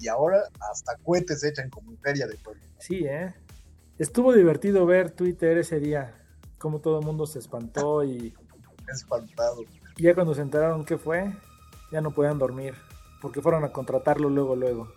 y 0.00 0.08
ahora 0.08 0.42
hasta 0.70 0.96
cohetes 1.04 1.40
se 1.40 1.48
echan 1.48 1.70
como 1.70 1.90
en 1.90 1.98
feria 1.98 2.26
de 2.26 2.36
pueblo. 2.36 2.62
Sí, 2.78 3.04
¿eh? 3.04 3.34
Estuvo 3.98 4.32
divertido 4.32 4.86
ver 4.86 5.10
Twitter 5.10 5.58
ese 5.58 5.80
día, 5.80 6.14
como 6.58 6.80
todo 6.80 7.00
el 7.00 7.06
mundo 7.06 7.26
se 7.26 7.38
espantó 7.38 8.04
y... 8.04 8.34
Espantado. 8.86 9.64
Ya 9.98 10.14
cuando 10.14 10.34
se 10.34 10.40
enteraron 10.40 10.84
qué 10.84 10.96
fue, 10.96 11.32
ya 11.92 12.00
no 12.00 12.12
podían 12.12 12.38
dormir, 12.38 12.74
porque 13.20 13.42
fueron 13.42 13.64
a 13.64 13.72
contratarlo 13.72 14.30
luego, 14.30 14.56
luego. 14.56 14.88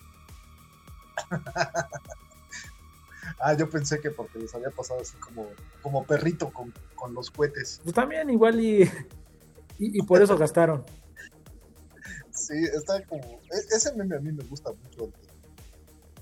ah, 3.39 3.53
yo 3.53 3.69
pensé 3.69 3.99
que 3.99 4.11
porque 4.11 4.39
les 4.39 4.53
había 4.53 4.69
pasado 4.69 5.01
así 5.01 5.15
como, 5.17 5.47
como 5.81 6.05
perrito 6.05 6.51
con, 6.51 6.73
los 7.13 7.31
cohetes. 7.31 7.81
Pues 7.83 7.95
también 7.95 8.29
igual 8.29 8.59
y, 8.59 8.89
y, 9.79 10.01
por 10.03 10.21
eso 10.21 10.37
gastaron. 10.37 10.85
Sí, 12.31 12.63
está 12.75 13.03
como... 13.05 13.23
E, 13.23 13.75
ese 13.75 13.93
meme 13.95 14.15
a 14.15 14.19
mí 14.19 14.31
me 14.31 14.43
gusta 14.43 14.71
mucho, 14.71 15.11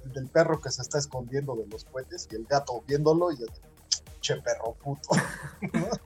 el, 0.06 0.13
del 0.13 0.28
perro 0.28 0.62
que 0.62 0.72
se 0.72 0.82
está 0.82 0.98
escondiendo 0.98 1.56
de 1.56 1.68
los 1.68 1.84
cohetes 1.86 2.28
y 2.32 2.36
el 2.36 2.46
gato 2.46 2.84
viéndolo 2.88 3.32
y 3.32 3.44
el, 3.44 3.50
che 4.22 4.36
perro 4.42 4.74
puto. 4.74 5.10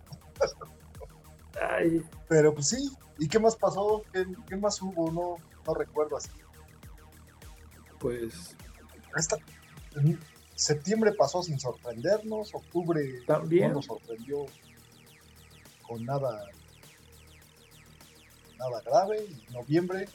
Ay. 1.62 2.04
Pero 2.28 2.54
pues 2.54 2.70
sí, 2.70 2.92
¿y 3.20 3.28
qué 3.28 3.40
más 3.40 3.56
pasó? 3.56 4.04
¿Qué, 4.12 4.56
más 4.56 4.82
hubo? 4.82 5.12
No, 5.12 5.38
no 5.66 5.74
recuerdo 5.74 6.18
así. 6.18 6.30
Pues... 8.00 8.56
Esta, 9.16 9.38
septiembre 10.56 11.14
pasó 11.14 11.44
sin 11.44 11.60
sorprendernos, 11.60 12.54
octubre 12.54 13.24
También. 13.28 13.70
no 13.70 13.76
nos 13.76 13.86
sorprendió 13.86 14.46
con 15.88 16.06
nada 16.06 16.46
nada 18.58 18.82
grave, 18.82 19.26
y 19.26 19.54
noviembre, 19.54 20.08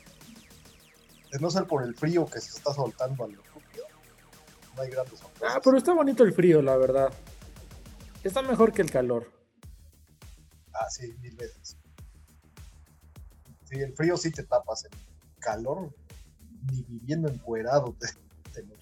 de 1.30 1.38
no 1.38 1.50
ser 1.50 1.66
por 1.66 1.84
el 1.84 1.94
frío 1.94 2.26
que 2.26 2.40
se 2.40 2.56
está 2.56 2.72
soltando 2.72 3.24
al 3.24 3.32
no 3.32 4.82
hay 4.82 4.90
grandes 4.90 5.18
sorpresas. 5.18 5.56
Ah, 5.56 5.60
pero 5.62 5.76
está 5.76 5.92
bonito 5.92 6.22
el 6.22 6.32
frío, 6.32 6.62
la 6.62 6.76
verdad. 6.76 7.12
Está 8.22 8.42
mejor 8.42 8.72
que 8.72 8.80
el 8.82 8.90
calor. 8.90 9.30
Ah, 10.72 10.88
sí, 10.88 11.12
mil 11.20 11.34
veces. 11.34 11.76
Sí, 13.64 13.80
el 13.80 13.92
frío 13.94 14.16
sí 14.16 14.30
te 14.30 14.44
tapas, 14.44 14.84
el 14.84 14.92
calor 15.40 15.92
ni 16.70 16.82
viviendo 16.82 17.28
encuerado. 17.28 17.96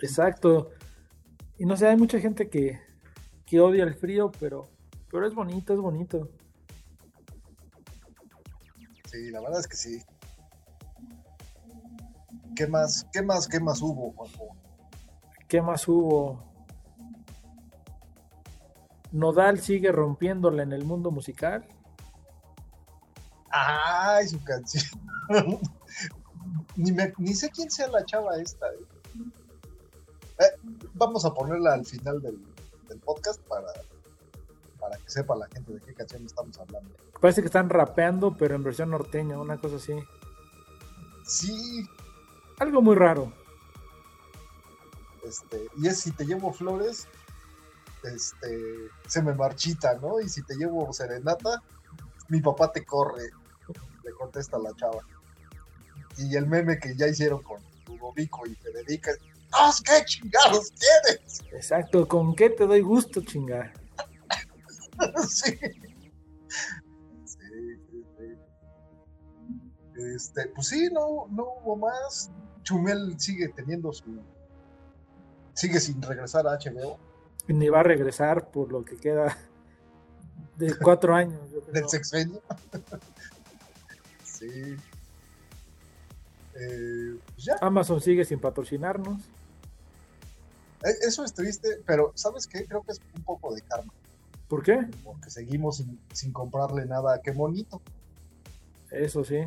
Exacto. 0.02 0.70
Y 1.58 1.64
no 1.64 1.76
sé, 1.76 1.88
hay 1.88 1.96
mucha 1.96 2.20
gente 2.20 2.48
que, 2.48 2.80
que 3.46 3.60
odia 3.60 3.84
el 3.84 3.94
frío, 3.94 4.30
pero, 4.38 4.68
pero 5.10 5.26
es 5.26 5.34
bonito, 5.34 5.72
es 5.72 5.80
bonito. 5.80 6.28
Sí, 9.10 9.30
la 9.30 9.40
verdad 9.40 9.60
es 9.60 9.68
que 9.68 9.76
sí. 9.76 10.02
¿Qué 12.54 12.66
más, 12.66 13.06
qué 13.12 13.22
más, 13.22 13.48
qué 13.48 13.60
más 13.60 13.80
hubo, 13.82 14.12
Juanjo? 14.12 14.56
¿Qué 15.48 15.62
más 15.62 15.86
hubo? 15.88 16.42
Nodal 19.12 19.60
sigue 19.60 19.92
rompiéndola 19.92 20.62
en 20.62 20.72
el 20.72 20.84
mundo 20.84 21.10
musical. 21.10 21.66
Ay, 23.50 24.28
su 24.28 24.42
canción. 24.42 25.00
ni, 26.76 26.92
ni 27.18 27.34
sé 27.34 27.50
quién 27.50 27.70
sea 27.70 27.88
la 27.88 28.04
chava 28.04 28.36
esta. 28.38 28.66
¿eh? 28.66 28.95
Eh, 30.38 30.78
vamos 30.94 31.24
a 31.24 31.32
ponerla 31.32 31.74
al 31.74 31.84
final 31.84 32.20
del, 32.20 32.38
podcast 33.04 33.40
para, 33.42 33.66
para 34.80 34.96
que 34.96 35.10
sepa 35.10 35.36
la 35.36 35.46
gente 35.48 35.72
de 35.72 35.80
qué 35.80 35.94
canción 35.94 36.24
estamos 36.24 36.58
hablando. 36.58 36.90
Parece 37.20 37.40
que 37.40 37.46
están 37.46 37.68
rapeando, 37.68 38.36
pero 38.36 38.54
en 38.54 38.62
versión 38.62 38.90
norteña, 38.90 39.38
una 39.38 39.58
cosa 39.58 39.76
así. 39.76 39.94
Sí. 41.26 41.86
Algo 42.58 42.80
muy 42.80 42.96
raro. 42.96 43.32
Este, 45.26 45.68
y 45.78 45.88
es 45.88 46.00
si 46.00 46.12
te 46.12 46.24
llevo 46.24 46.52
flores, 46.52 47.08
este, 48.04 48.88
se 49.06 49.22
me 49.22 49.34
marchita, 49.34 49.94
¿no? 49.96 50.20
Y 50.20 50.28
si 50.28 50.42
te 50.42 50.54
llevo 50.54 50.92
serenata, 50.92 51.62
mi 52.28 52.40
papá 52.40 52.70
te 52.72 52.84
corre, 52.84 53.30
le 54.04 54.12
contesta 54.12 54.58
la 54.58 54.72
chava. 54.74 55.00
Y 56.16 56.36
el 56.36 56.46
meme 56.46 56.78
que 56.78 56.96
ya 56.96 57.08
hicieron 57.08 57.42
con 57.42 57.60
Ludovico 57.86 58.46
y 58.46 58.54
Federica, 58.54 59.12
¡Ah, 59.52 59.72
qué 59.84 60.04
chingados 60.04 60.72
tienes! 60.72 61.42
Exacto, 61.52 62.06
¿con 62.06 62.34
qué 62.34 62.50
te 62.50 62.66
doy 62.66 62.80
gusto, 62.80 63.20
chingar? 63.22 63.72
sí. 65.28 65.58
Sí, 67.24 67.38
sí, 67.86 68.36
Este, 70.14 70.48
pues 70.48 70.68
sí, 70.68 70.88
no, 70.92 71.26
no 71.30 71.44
hubo 71.60 71.76
más. 71.76 72.30
Chumel 72.62 73.18
sigue 73.18 73.48
teniendo 73.48 73.92
su. 73.92 74.20
Sigue 75.54 75.80
sin 75.80 76.02
regresar 76.02 76.46
a 76.46 76.58
HBO. 76.58 76.98
Ni 77.48 77.68
va 77.68 77.80
a 77.80 77.84
regresar 77.84 78.50
por 78.50 78.72
lo 78.72 78.84
que 78.84 78.96
queda 78.96 79.36
de 80.56 80.76
cuatro 80.78 81.14
años. 81.14 81.40
Del 81.72 81.88
sexenio. 81.88 82.42
sí. 84.24 84.76
Eh, 86.54 87.18
pues 87.34 87.50
Amazon 87.60 88.00
sigue 88.00 88.24
sin 88.24 88.40
patrocinarnos. 88.40 89.22
E, 90.84 91.06
eso 91.06 91.24
es 91.24 91.34
triste, 91.34 91.82
pero 91.86 92.12
¿sabes 92.14 92.46
qué? 92.46 92.66
Creo 92.66 92.82
que 92.82 92.92
es 92.92 93.00
un 93.14 93.22
poco 93.22 93.54
de 93.54 93.62
karma. 93.62 93.92
¿Por 94.48 94.62
qué? 94.62 94.86
Porque 95.02 95.30
seguimos 95.30 95.84
sin, 96.12 96.32
comprarle 96.32 96.86
nada. 96.86 97.20
¡Qué 97.20 97.32
bonito! 97.32 97.82
Eso 98.90 99.24
sí. 99.24 99.40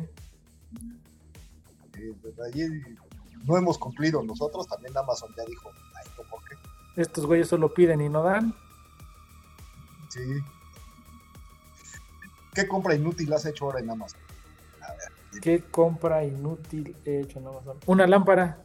no 3.44 3.56
hemos 3.56 3.78
cumplido 3.78 4.22
nosotros, 4.22 4.66
también 4.68 4.96
Amazon 4.96 5.30
ya 5.36 5.44
dijo, 5.46 5.70
ay, 5.96 6.10
¿por 6.16 6.44
qué? 6.44 6.56
Estos 7.00 7.24
güeyes 7.24 7.48
solo 7.48 7.72
piden 7.72 8.02
y 8.02 8.08
no 8.08 8.22
dan. 8.22 8.54
Sí. 10.10 10.20
¿Qué 12.52 12.68
compra 12.68 12.94
inútil 12.94 13.32
has 13.32 13.46
hecho 13.46 13.66
ahora 13.66 13.80
en 13.80 13.90
Amazon? 13.90 14.20
¿Qué 15.40 15.62
compra 15.62 16.24
inútil 16.24 16.96
he 17.04 17.20
hecho 17.20 17.38
en 17.38 17.46
Amazon? 17.46 17.78
Una 17.86 18.06
lámpara. 18.06 18.58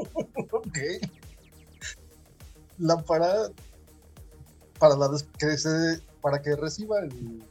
ok. 0.52 0.78
Lámpara 2.78 3.50
para, 4.78 4.96
la 4.96 5.08
que 5.38 5.56
para 6.20 6.40
que 6.42 6.56
reciba 6.56 7.00
el, 7.00 7.42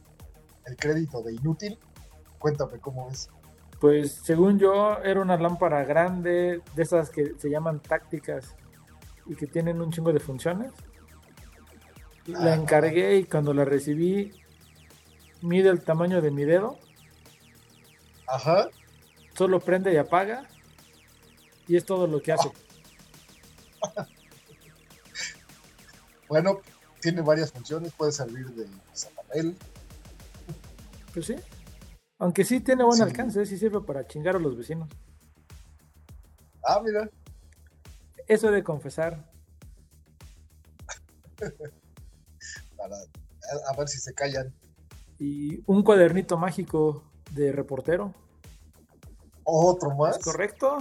crédito 0.78 1.22
de 1.22 1.34
inútil. 1.34 1.78
Cuéntame 2.38 2.78
cómo 2.78 3.08
es. 3.10 3.28
Pues 3.80 4.12
según 4.12 4.58
yo 4.58 4.98
era 5.02 5.20
una 5.20 5.36
lámpara 5.36 5.84
grande, 5.84 6.62
de 6.74 6.82
esas 6.82 7.10
que 7.10 7.34
se 7.38 7.50
llaman 7.50 7.80
tácticas 7.80 8.54
y 9.26 9.34
que 9.34 9.46
tienen 9.46 9.80
un 9.80 9.90
chingo 9.90 10.12
de 10.12 10.20
funciones. 10.20 10.72
La 12.26 12.54
encargué 12.54 13.16
y 13.16 13.24
cuando 13.24 13.54
la 13.54 13.64
recibí 13.64 14.32
mide 15.42 15.70
el 15.70 15.82
tamaño 15.82 16.20
de 16.20 16.30
mi 16.30 16.44
dedo. 16.44 16.78
Ajá. 18.26 18.68
Solo 19.34 19.60
prende 19.60 19.92
y 19.92 19.96
apaga. 19.96 20.46
Y 21.70 21.76
es 21.76 21.84
todo 21.84 22.08
lo 22.08 22.20
que 22.20 22.32
hace. 22.32 22.50
bueno, 26.28 26.58
tiene 27.00 27.20
varias 27.20 27.52
funciones. 27.52 27.92
Puede 27.92 28.10
servir 28.10 28.48
de 28.48 28.66
zapapel. 28.92 29.56
Pues 31.14 31.26
sí. 31.26 31.36
Aunque 32.18 32.44
sí 32.44 32.58
tiene 32.58 32.82
buen 32.82 33.00
alcance, 33.00 33.46
sí 33.46 33.56
sirve 33.56 33.80
para 33.82 34.04
chingar 34.04 34.34
a 34.34 34.40
los 34.40 34.56
vecinos. 34.56 34.88
Ah, 36.64 36.82
mira. 36.84 37.08
Eso 38.26 38.50
de 38.50 38.64
confesar. 38.64 39.30
para 42.76 42.96
a 42.96 43.76
ver 43.76 43.86
si 43.86 43.98
se 43.98 44.12
callan 44.12 44.52
y 45.20 45.62
un 45.66 45.84
cuadernito 45.84 46.36
mágico 46.36 47.04
de 47.30 47.52
reportero. 47.52 48.12
Otro 49.44 49.94
más. 49.94 50.18
correcto? 50.18 50.78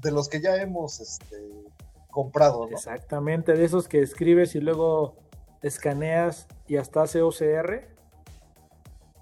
De 0.00 0.10
los 0.10 0.28
que 0.28 0.40
ya 0.40 0.56
hemos 0.56 1.00
este, 1.00 1.36
comprado, 2.10 2.68
Exactamente, 2.68 3.52
de 3.54 3.64
esos 3.64 3.88
que 3.88 4.00
escribes 4.02 4.54
y 4.54 4.60
luego 4.60 5.16
escaneas 5.62 6.46
y 6.68 6.76
hasta 6.76 7.02
hace 7.02 7.22
OCR 7.22 7.88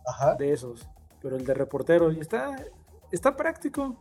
Ajá. 0.06 0.34
de 0.34 0.52
esos. 0.52 0.88
Pero 1.22 1.36
el 1.36 1.44
de 1.46 1.54
reportero 1.54 2.12
y 2.12 2.20
está, 2.20 2.56
está 3.10 3.34
práctico. 3.36 3.96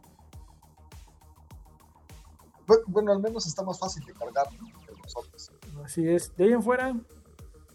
Bu- 2.67 2.83
Bueno, 2.87 3.11
al 3.13 3.19
menos 3.19 3.45
está 3.45 3.63
más 3.63 3.79
fácil 3.79 4.03
de 4.05 4.13
cargar 4.13 4.47
que 4.49 4.57
los 5.01 5.15
otros. 5.15 5.51
Así 5.83 6.07
es. 6.09 6.35
De 6.35 6.45
ahí 6.45 6.51
en 6.53 6.63
fuera 6.63 6.93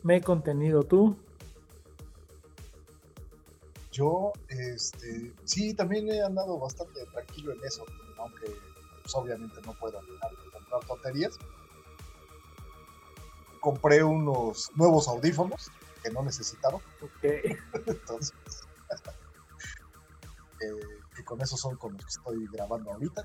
me 0.03 0.17
he 0.17 0.21
contenido 0.21 0.83
tú. 0.83 1.17
Yo, 3.91 4.33
este, 4.49 5.33
sí, 5.45 5.75
también 5.75 6.09
he 6.09 6.23
andado 6.23 6.59
bastante 6.59 7.05
tranquilo 7.13 7.53
en 7.53 7.65
eso, 7.65 7.85
aunque 8.19 8.47
pues, 9.09 9.25
obviamente 9.25 9.61
no 9.65 9.73
puedo 9.73 10.01
dejar 10.03 10.31
de 10.31 10.51
comprar 10.51 10.85
tonterías. 10.87 11.39
Compré 13.61 14.05
unos 14.05 14.71
nuevos 14.75 15.09
audífonos 15.09 15.71
que 16.03 16.11
no 16.11 16.23
necesitaba, 16.23 16.77
Ok. 16.77 17.23
entonces, 17.87 18.35
eh, 20.61 20.99
que 21.17 21.25
con 21.25 21.41
esos 21.41 21.59
son 21.59 21.77
con 21.77 21.95
los 21.95 22.05
que 22.05 22.11
estoy 22.11 22.47
grabando 22.53 22.93
ahorita. 22.93 23.25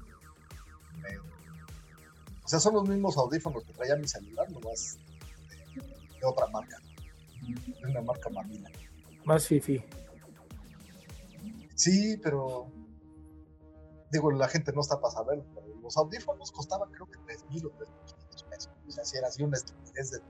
O 2.43 2.47
sea, 2.47 2.59
son 2.59 2.75
los 2.75 2.87
mismos 2.87 3.17
audífonos 3.17 3.63
que 3.63 3.73
traía 3.73 3.95
mi 3.95 4.07
celular, 4.07 4.49
nomás 4.51 4.97
de, 5.49 5.81
de 6.19 6.25
otra 6.25 6.47
marca, 6.47 6.77
de 7.41 7.89
una 7.89 8.01
marca 8.01 8.29
mamila. 8.29 8.69
Más 9.25 9.47
fifi. 9.47 9.83
Sí, 11.75 12.17
pero 12.23 12.71
digo, 14.13 14.31
la 14.31 14.47
gente 14.47 14.71
no 14.71 14.81
está 14.81 15.01
para 15.01 15.13
saber, 15.13 15.43
pero 15.53 15.67
los 15.81 15.97
audífonos 15.97 16.51
costaban 16.51 16.89
creo 16.91 17.07
que 17.07 17.17
3 17.25 17.45
mil 17.49 17.65
o 17.65 17.71
3.500 17.71 18.49
pesos. 18.49 19.13
Era 19.13 19.27
así 19.27 19.43
una 19.43 19.57
estupidez 19.57 20.11
de. 20.11 20.21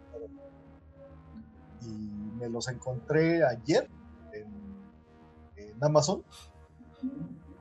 Y 1.82 1.92
me 2.40 2.50
los 2.50 2.70
encontré 2.70 3.44
ayer 3.46 3.88
en, 4.32 4.63
Amazon. 5.82 6.24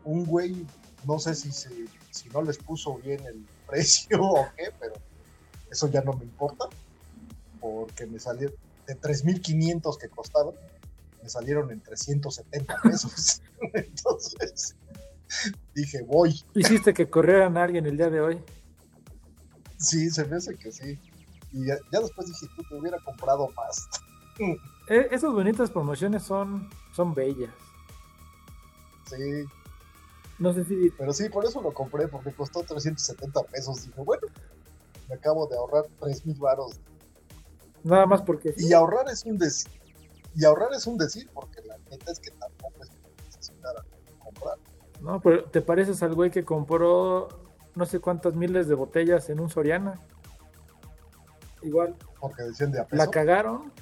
Un 0.05 0.25
güey, 0.25 0.65
no 1.05 1.19
sé 1.19 1.35
si, 1.35 1.51
si 1.51 2.29
no 2.29 2.41
les 2.43 2.57
puso 2.57 2.95
bien 2.99 3.25
el 3.27 3.45
precio 3.67 4.23
o 4.23 4.47
qué, 4.57 4.73
pero 4.79 4.95
eso 5.71 5.89
ya 5.89 6.03
no 6.03 6.13
me 6.13 6.25
importa. 6.25 6.67
Porque 7.61 8.07
me 8.07 8.21
salió 8.21 8.53
de 8.87 9.01
3.500 9.01 9.99
que 9.99 10.09
costaban, 10.09 10.55
me 11.21 11.29
salieron 11.29 11.71
en 11.73 11.81
370 11.81 12.77
pesos. 12.83 13.43
Entonces 13.75 14.77
dije, 15.75 16.03
voy. 16.03 16.43
Hiciste 16.55 16.95
que 16.95 17.09
corrieran 17.09 17.57
a 17.57 17.65
alguien 17.65 17.87
el 17.87 17.97
día 17.97 18.11
de 18.11 18.21
hoy. 18.21 18.41
Sí, 19.79 20.11
se 20.11 20.25
me 20.27 20.37
hace 20.37 20.57
que 20.57 20.71
sí. 20.71 20.99
Y 21.53 21.67
ya, 21.67 21.77
ya 21.93 22.01
después 22.01 22.27
dije, 22.29 22.47
tú 22.57 22.63
te 22.69 22.75
hubiera 22.77 22.99
comprado 23.01 23.49
más. 23.57 23.89
Eh, 24.89 25.07
esas 25.13 25.31
bonitas 25.31 25.71
promociones 25.71 26.25
son, 26.25 26.69
son 26.93 27.15
bellas. 27.15 27.55
Sí, 29.09 29.45
No 30.39 30.53
sé 30.53 30.65
si 30.65 30.91
pero 30.99 31.13
sí, 31.13 31.29
por 31.29 31.45
eso 31.45 31.63
lo 31.63 31.73
compré, 31.73 32.09
porque 32.09 32.33
costó 32.33 32.63
370 32.63 33.43
pesos. 33.45 33.87
Dije, 33.87 34.01
bueno, 34.01 34.27
me 35.09 35.15
acabo 35.15 35.47
de 35.47 35.57
ahorrar 35.57 35.85
3 36.01 36.27
mil 36.27 36.37
varos. 36.37 36.81
nada 37.85 38.07
más 38.07 38.23
porque 38.23 38.55
Y 38.59 38.73
ahorrar 38.73 39.09
es 39.09 39.25
un 39.25 39.39
decir. 39.39 39.71
Y 40.35 40.45
ahorrar 40.45 40.73
es 40.73 40.85
un 40.87 40.99
decir, 40.99 41.31
porque 41.33 41.63
la 41.63 41.79
neta 41.91 42.11
es 42.11 42.19
que 42.19 42.31
tampoco 42.33 42.83
es 42.83 42.91
comprar. 43.49 43.85
No, 45.03 45.21
pero 45.21 45.45
te 45.45 45.61
pareces 45.61 46.03
al 46.03 46.15
güey 46.15 46.31
que 46.31 46.45
compró 46.45 47.29
no 47.75 47.87
sé 47.87 47.99
cuántas 48.01 48.35
miles 48.35 48.69
de 48.69 48.75
botellas 48.75 49.29
en 49.31 49.41
un 49.41 49.51
Soriana. 49.51 49.99
Igual, 51.63 51.95
Porque 52.21 52.43
decían 52.45 52.73
de 52.73 52.81
a 52.81 52.87
la 52.91 53.09
cagaron, 53.09 53.73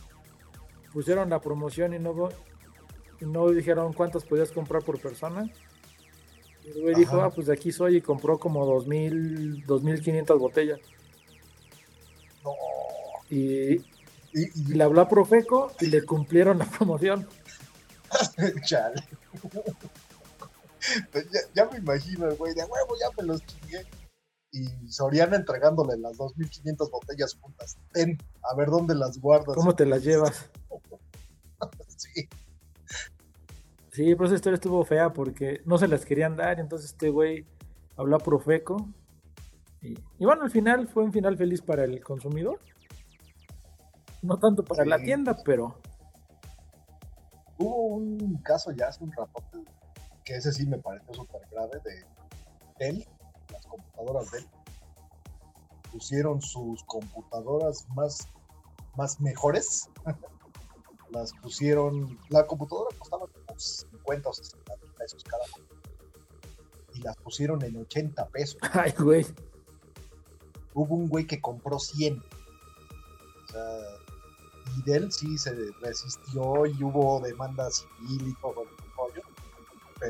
pusieron 0.93 1.31
la 1.31 1.41
promoción 1.41 1.95
y 1.95 1.99
no, 1.99 2.29
y 3.21 3.25
no 3.27 3.49
dijeron 3.51 3.93
cuántas 3.93 4.25
podías 4.25 4.51
comprar 4.53 4.83
por 4.83 5.01
persona. 5.01 5.51
Y 6.65 6.69
el 6.71 6.83
güey 6.83 6.95
dijo, 6.95 7.21
ah, 7.21 7.31
pues 7.31 7.47
de 7.49 7.55
aquí 7.55 7.73
soy 7.73 7.97
y 7.97 8.01
compró 8.03 8.39
como 8.39 8.65
2000, 8.67 9.65
2500 9.67 10.39
botellas. 10.39 10.81
No. 12.45 12.53
Y, 13.31 13.75
y- 13.77 13.83
y 14.33 14.65
le 14.75 14.85
habló 14.85 15.01
a 15.01 15.09
Profeco 15.09 15.73
y 15.81 15.87
le 15.87 16.03
cumplieron 16.05 16.59
la 16.59 16.65
promoción. 16.67 17.27
Chale. 18.65 19.03
Pues 21.13 21.31
ya, 21.31 21.41
ya 21.55 21.71
me 21.71 21.79
imagino 21.79 22.29
el 22.29 22.37
güey 22.37 22.55
de 22.55 22.63
huevo, 22.63 22.95
ya 23.01 23.09
me 23.17 23.29
los 23.29 23.45
chingué. 23.47 23.87
Y 24.53 24.67
Soriana 24.89 25.37
entregándole 25.37 25.97
las 25.99 26.17
2.500 26.19 26.91
botellas 26.91 27.35
juntas. 27.41 27.79
Ten, 27.93 28.19
a 28.43 28.57
ver 28.57 28.69
dónde 28.69 28.95
las 28.95 29.19
guardas. 29.21 29.55
¿Cómo 29.55 29.75
te 29.75 29.87
las 29.87 30.03
llevas? 30.03 30.51
Sí, 31.99 32.27
Sí, 33.93 34.15
pues 34.15 34.31
esa 34.31 34.37
historia 34.37 34.55
estuvo 34.55 34.83
fea 34.85 35.13
porque 35.13 35.61
no 35.67 35.77
se 35.77 35.87
las 35.89 36.07
querían 36.07 36.37
dar. 36.37 36.59
y 36.59 36.63
Entonces 36.63 36.93
este 36.93 37.11
güey 37.11 37.45
habló 37.97 38.17
a 38.17 38.19
Profeco. 38.19 38.89
Y, 39.83 39.95
y 40.19 40.25
bueno, 40.25 40.43
al 40.43 40.51
final 40.51 40.89
fue 40.89 41.03
un 41.05 41.13
final 41.13 41.37
feliz 41.37 41.61
para 41.61 41.85
el 41.85 42.03
consumidor. 42.03 42.59
No 44.23 44.39
tanto 44.39 44.65
para 44.65 44.85
la 44.85 44.99
tienda, 44.99 45.37
pero 45.45 45.81
hubo 47.59 47.97
un 47.97 48.39
caso 48.43 48.73
ya 48.73 48.89
hace 48.89 49.05
un 49.05 49.13
rato 49.13 49.43
que 50.31 50.37
ese 50.37 50.53
sí 50.53 50.65
me 50.65 50.79
pareció 50.79 51.13
súper 51.13 51.41
grave 51.51 51.81
de 51.85 52.05
Dell, 52.79 53.05
las 53.53 53.67
computadoras 53.67 54.31
Dell. 54.31 54.47
Pusieron 55.91 56.41
sus 56.41 56.85
computadoras 56.85 57.85
más, 57.97 58.29
más 58.97 59.21
mejores. 59.21 59.91
las 61.11 61.33
pusieron, 61.43 62.17
la 62.29 62.47
computadora 62.47 62.97
costaba 62.97 63.27
como 63.27 63.59
50 63.59 64.29
o 64.29 64.33
60 64.33 64.77
mil 64.77 64.93
pesos 64.93 65.25
cada 65.25 65.43
una. 65.57 65.67
Y 66.95 67.01
las 67.01 67.17
pusieron 67.17 67.65
en 67.65 67.77
80 67.79 68.29
pesos. 68.29 68.61
ay, 68.73 68.95
güey. 68.97 69.27
hubo 70.75 70.95
un 70.95 71.09
güey 71.09 71.27
que 71.27 71.41
compró 71.41 71.81
100. 71.81 72.19
O 72.19 73.53
sea, 73.53 73.79
y 74.77 74.83
Dell 74.83 75.11
sí 75.11 75.37
se 75.39 75.53
resistió 75.81 76.67
y 76.67 76.85
hubo 76.85 77.19
demanda 77.19 77.69
civil 77.73 78.29
y 78.29 78.35
todo. 78.41 78.60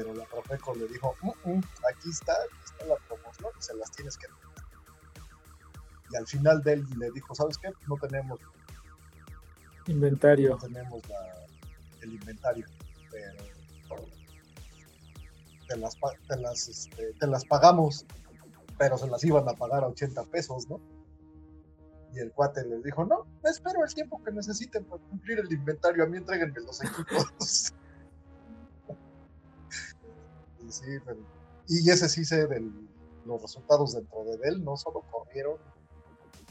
Pero 0.03 0.15
la 0.15 0.25
Profeco 0.25 0.75
le 0.75 0.87
dijo, 0.89 1.15
"Mm, 1.21 1.51
mm, 1.51 1.63
aquí 1.93 2.09
está, 2.09 2.33
aquí 2.33 2.57
está 2.65 2.87
la 2.87 2.97
promoción 3.07 3.51
y 3.59 3.63
se 3.63 3.75
las 3.75 3.91
tienes 3.93 4.17
que 4.17 4.29
dar". 4.29 4.37
Y 6.11 6.17
al 6.17 6.27
final 6.27 6.63
Dell 6.63 6.87
le 6.99 7.11
dijo, 7.11 7.35
¿sabes 7.35 7.59
qué? 7.59 7.69
No 7.87 7.97
tenemos, 8.01 8.41
no 8.41 8.49
Inventario. 9.93 10.57
tenemos 10.57 11.07
la- 11.07 11.47
el 12.01 12.15
inventario, 12.15 12.67
pero 13.11 13.45
te 15.69 15.77
las, 15.77 15.99
te 16.27 16.37
las, 16.37 16.67
este, 16.69 17.13
te 17.13 17.27
las 17.27 17.45
pagamos, 17.45 18.07
pero 18.79 18.97
se 18.97 19.07
las 19.07 19.23
iban 19.23 19.47
a 19.51 19.53
pagar 19.53 19.85
a 19.85 19.89
80 19.89 20.25
pesos, 20.25 20.67
¿no? 20.71 20.81
Y 22.15 22.21
el 22.21 22.33
cuate 22.33 22.65
les 22.65 22.83
dijo, 22.83 23.05
no, 23.05 23.27
espero 23.45 23.85
el 23.85 23.95
tiempo 23.95 24.19
que 24.25 24.33
necesiten 24.33 24.83
para 24.87 25.03
cumplir 25.03 25.41
el 25.41 25.53
inventario, 25.53 26.05
a 26.05 26.07
mí 26.07 26.17
entreguenme 26.17 26.59
los 26.61 26.83
equipos. 26.83 27.75
y, 30.71 30.73
sí, 30.73 30.99
pero- 31.05 31.19
y 31.69 31.91
ese 31.91 32.09
sí 32.09 32.25
sé 32.25 32.47
de 32.47 32.61
los 33.27 33.43
resultados 33.43 33.93
dentro 33.95 34.25
de 34.25 34.39
él, 34.49 34.65
no 34.65 34.77
solo 34.77 35.03
corrieron 35.11 35.57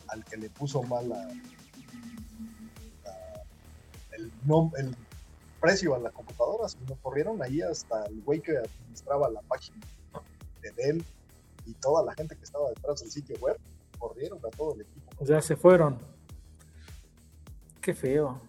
al 0.08 0.24
que 0.26 0.38
le 0.38 0.50
puso 0.50 0.82
mal 0.84 1.12
el, 4.18 4.32
nom- 4.46 4.72
el 4.78 4.96
precio 5.60 5.96
a 5.96 6.00
la 6.00 6.12
computadora, 6.12 6.68
sino 6.70 6.96
corrieron 7.02 7.42
ahí 7.42 7.62
hasta 7.62 8.06
el 8.06 8.22
güey 8.22 8.42
que 8.42 8.58
administraba 8.58 9.30
la 9.30 9.42
página 9.42 9.78
de 10.62 10.72
Dell 10.72 11.06
y 11.66 11.74
toda 11.76 12.04
la 12.04 12.14
gente 12.14 12.36
que 12.36 12.44
estaba 12.44 12.70
detrás 12.70 13.02
del 13.02 13.12
sitio 13.12 13.38
web, 13.40 13.58
corrieron 13.98 14.40
a 14.40 14.50
todo 14.56 14.74
el 14.76 14.82
equipo. 14.82 15.12
O 15.18 15.26
sea, 15.26 15.42
se 15.42 15.56
fueron. 15.56 16.00
Qué 17.82 17.94
feo. 17.94 18.40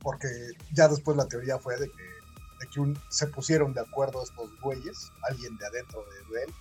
porque 0.00 0.28
ya 0.72 0.88
después 0.88 1.16
la 1.16 1.26
teoría 1.26 1.58
fue 1.58 1.78
de 1.78 1.86
que, 1.86 1.92
de 2.60 2.66
que 2.66 2.80
un- 2.80 2.98
se 3.08 3.26
pusieron 3.28 3.72
de 3.72 3.80
acuerdo 3.80 4.22
estos 4.22 4.50
güeyes, 4.60 5.10
alguien 5.28 5.56
de 5.58 5.66
adentro 5.66 6.04
de 6.32 6.42
él, 6.44 6.52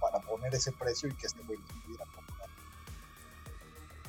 para 0.00 0.20
poner 0.20 0.54
ese 0.54 0.72
precio 0.72 1.08
y 1.08 1.12
que 1.14 1.26
este 1.26 1.42
güey 1.44 1.58
les 1.58 1.82
pudiera 1.82 2.04
comprar 2.14 2.48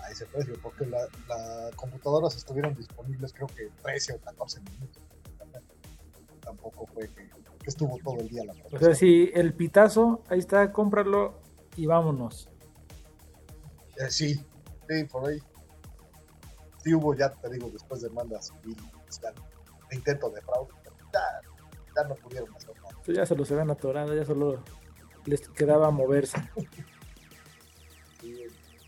a 0.04 0.12
ese 0.12 0.26
precio, 0.26 0.56
porque 0.62 0.86
la- 0.86 1.08
las 1.28 1.76
computadoras 1.76 2.36
estuvieron 2.36 2.74
disponibles 2.76 3.34
creo 3.34 3.48
que 3.48 3.70
13 3.82 4.14
o 4.14 4.20
14 4.20 4.60
minutos. 4.62 5.02
Tampoco 6.42 6.86
fue 6.94 7.10
que, 7.10 7.28
que 7.28 7.66
estuvo 7.70 7.98
todo 8.04 8.20
el 8.20 8.30
día 8.30 8.44
la 8.46 8.54
O 8.72 8.78
sea, 8.80 8.94
si 8.94 9.32
el 9.34 9.54
pitazo, 9.56 10.24
ahí 10.30 10.38
está, 10.40 10.72
cómpralo 10.72 11.40
y 11.76 11.88
vámonos. 11.88 12.50
Eh, 13.98 14.12
sí, 14.12 14.36
sí, 14.88 15.04
por 15.06 15.28
ahí. 15.28 15.40
Sí 16.84 16.94
hubo, 16.94 17.16
ya 17.16 17.32
te 17.32 17.50
digo, 17.50 17.70
después 17.72 18.02
demanda 18.02 18.40
civil, 18.44 18.78
judicial, 18.94 19.34
de 19.90 19.96
intento 19.96 20.30
de 20.30 20.42
fraude, 20.44 20.72
ya, 21.16 21.42
ya 21.96 22.08
no 22.08 22.16
pudieron 22.16 22.54
hacer 22.56 22.76
nada. 22.82 22.98
Pues 23.04 23.18
ya 23.18 23.26
se 23.26 23.36
los 23.36 23.52
habían 23.52 23.72
atorado, 23.72 24.16
ya 24.16 24.26
solo 24.26 24.64
les 25.26 25.48
quedaba 25.50 25.92
moverse. 25.92 26.38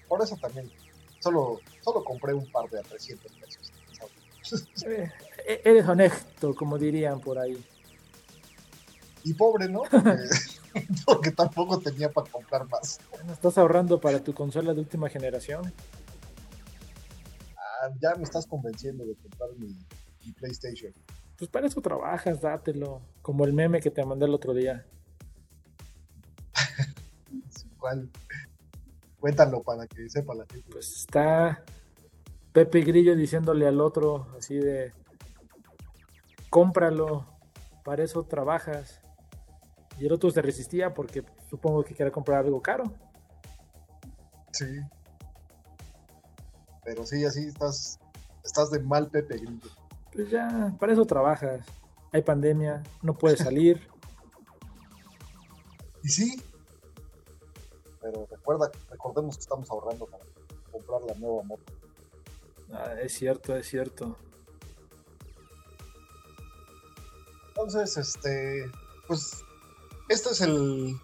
Por 0.08 0.22
eso 0.22 0.38
también. 0.38 0.72
Solo, 1.20 1.60
solo 1.82 2.04
compré 2.04 2.34
un 2.34 2.50
par 2.52 2.70
de 2.70 2.80
a 2.80 2.84
300 2.84 3.32
pesos. 3.34 3.74
Eh, 4.86 5.12
e-, 5.46 5.62
eres 5.66 5.88
honesto, 5.88 6.56
como 6.56 6.78
dirían 6.78 7.20
por 7.20 7.38
ahí. 7.40 7.64
Y 9.24 9.34
pobre, 9.34 9.68
¿no? 9.68 9.82
Porque, 9.82 10.14
porque 11.06 11.32
tampoco 11.32 11.80
tenía 11.80 12.12
para 12.12 12.30
comprar 12.30 12.68
más. 12.70 13.00
¿Estás 13.32 13.58
ahorrando 13.58 14.00
para 14.00 14.24
tu 14.24 14.34
consola 14.34 14.74
de 14.74 14.80
última 14.80 15.10
generación? 15.10 15.74
Ah, 17.58 17.90
ya 18.00 18.16
me 18.16 18.24
estás 18.24 18.46
convenciendo 18.46 19.06
de 19.06 19.16
comprar 19.16 19.50
mi, 19.58 19.76
mi 20.24 20.32
PlayStation. 20.34 20.94
Pues 21.38 21.50
para 21.50 21.68
eso 21.68 21.82
trabajas, 21.82 22.42
dátelo. 22.42 23.02
Como 23.22 23.46
el 23.46 23.54
meme 23.54 23.80
que 23.80 23.92
te 23.92 24.04
mandé 24.04 24.26
el 24.26 24.34
otro 24.34 24.54
día. 24.54 24.86
¿Cuál? 27.80 28.10
Cuéntalo 29.20 29.62
para 29.64 29.88
que 29.88 30.10
sepa 30.10 30.34
la 30.34 30.46
gente. 30.52 30.68
Pues 30.72 30.92
está 30.96 31.64
Pepe 32.54 32.82
Grillo 32.82 33.16
diciéndole 33.16 33.68
al 33.68 33.82
otro 33.82 34.28
así 34.38 34.56
de 34.56 34.92
cómpralo, 36.50 37.26
para 37.84 38.04
eso 38.04 38.24
trabajas. 38.24 39.00
Y 40.00 40.06
el 40.06 40.14
otro 40.14 40.32
se 40.32 40.42
resistía 40.42 40.94
porque 40.94 41.24
supongo 41.50 41.84
que 41.84 41.94
quería 41.94 42.12
comprar 42.12 42.46
algo 42.46 42.62
caro. 42.62 42.86
Sí. 44.52 44.66
Pero 46.84 47.06
sí, 47.06 47.26
así 47.26 47.48
estás, 47.48 48.00
estás 48.44 48.72
de 48.72 48.80
mal 48.80 49.10
Pepe 49.10 49.38
Grillo. 49.38 49.70
Pues 50.18 50.32
ya, 50.32 50.74
para 50.80 50.94
eso 50.94 51.06
trabajas. 51.06 51.64
Hay 52.12 52.24
pandemia, 52.24 52.82
no 53.04 53.14
puedes 53.14 53.38
salir. 53.38 53.88
y 56.04 56.10
sí. 56.10 56.42
Pero 58.02 58.28
recuerda, 58.32 58.72
recordemos 58.90 59.38
que 59.38 59.42
estamos 59.42 59.70
ahorrando 59.70 60.08
para 60.08 60.24
comprar 60.72 61.02
la 61.04 61.14
nueva 61.20 61.44
moto. 61.44 61.72
Ah, 62.74 62.96
es 63.00 63.14
cierto, 63.14 63.56
es 63.56 63.68
cierto. 63.68 64.18
Entonces, 67.50 67.96
este, 67.98 68.72
pues, 69.08 69.44
este 70.10 70.30
es 70.32 70.42
el 70.42 70.96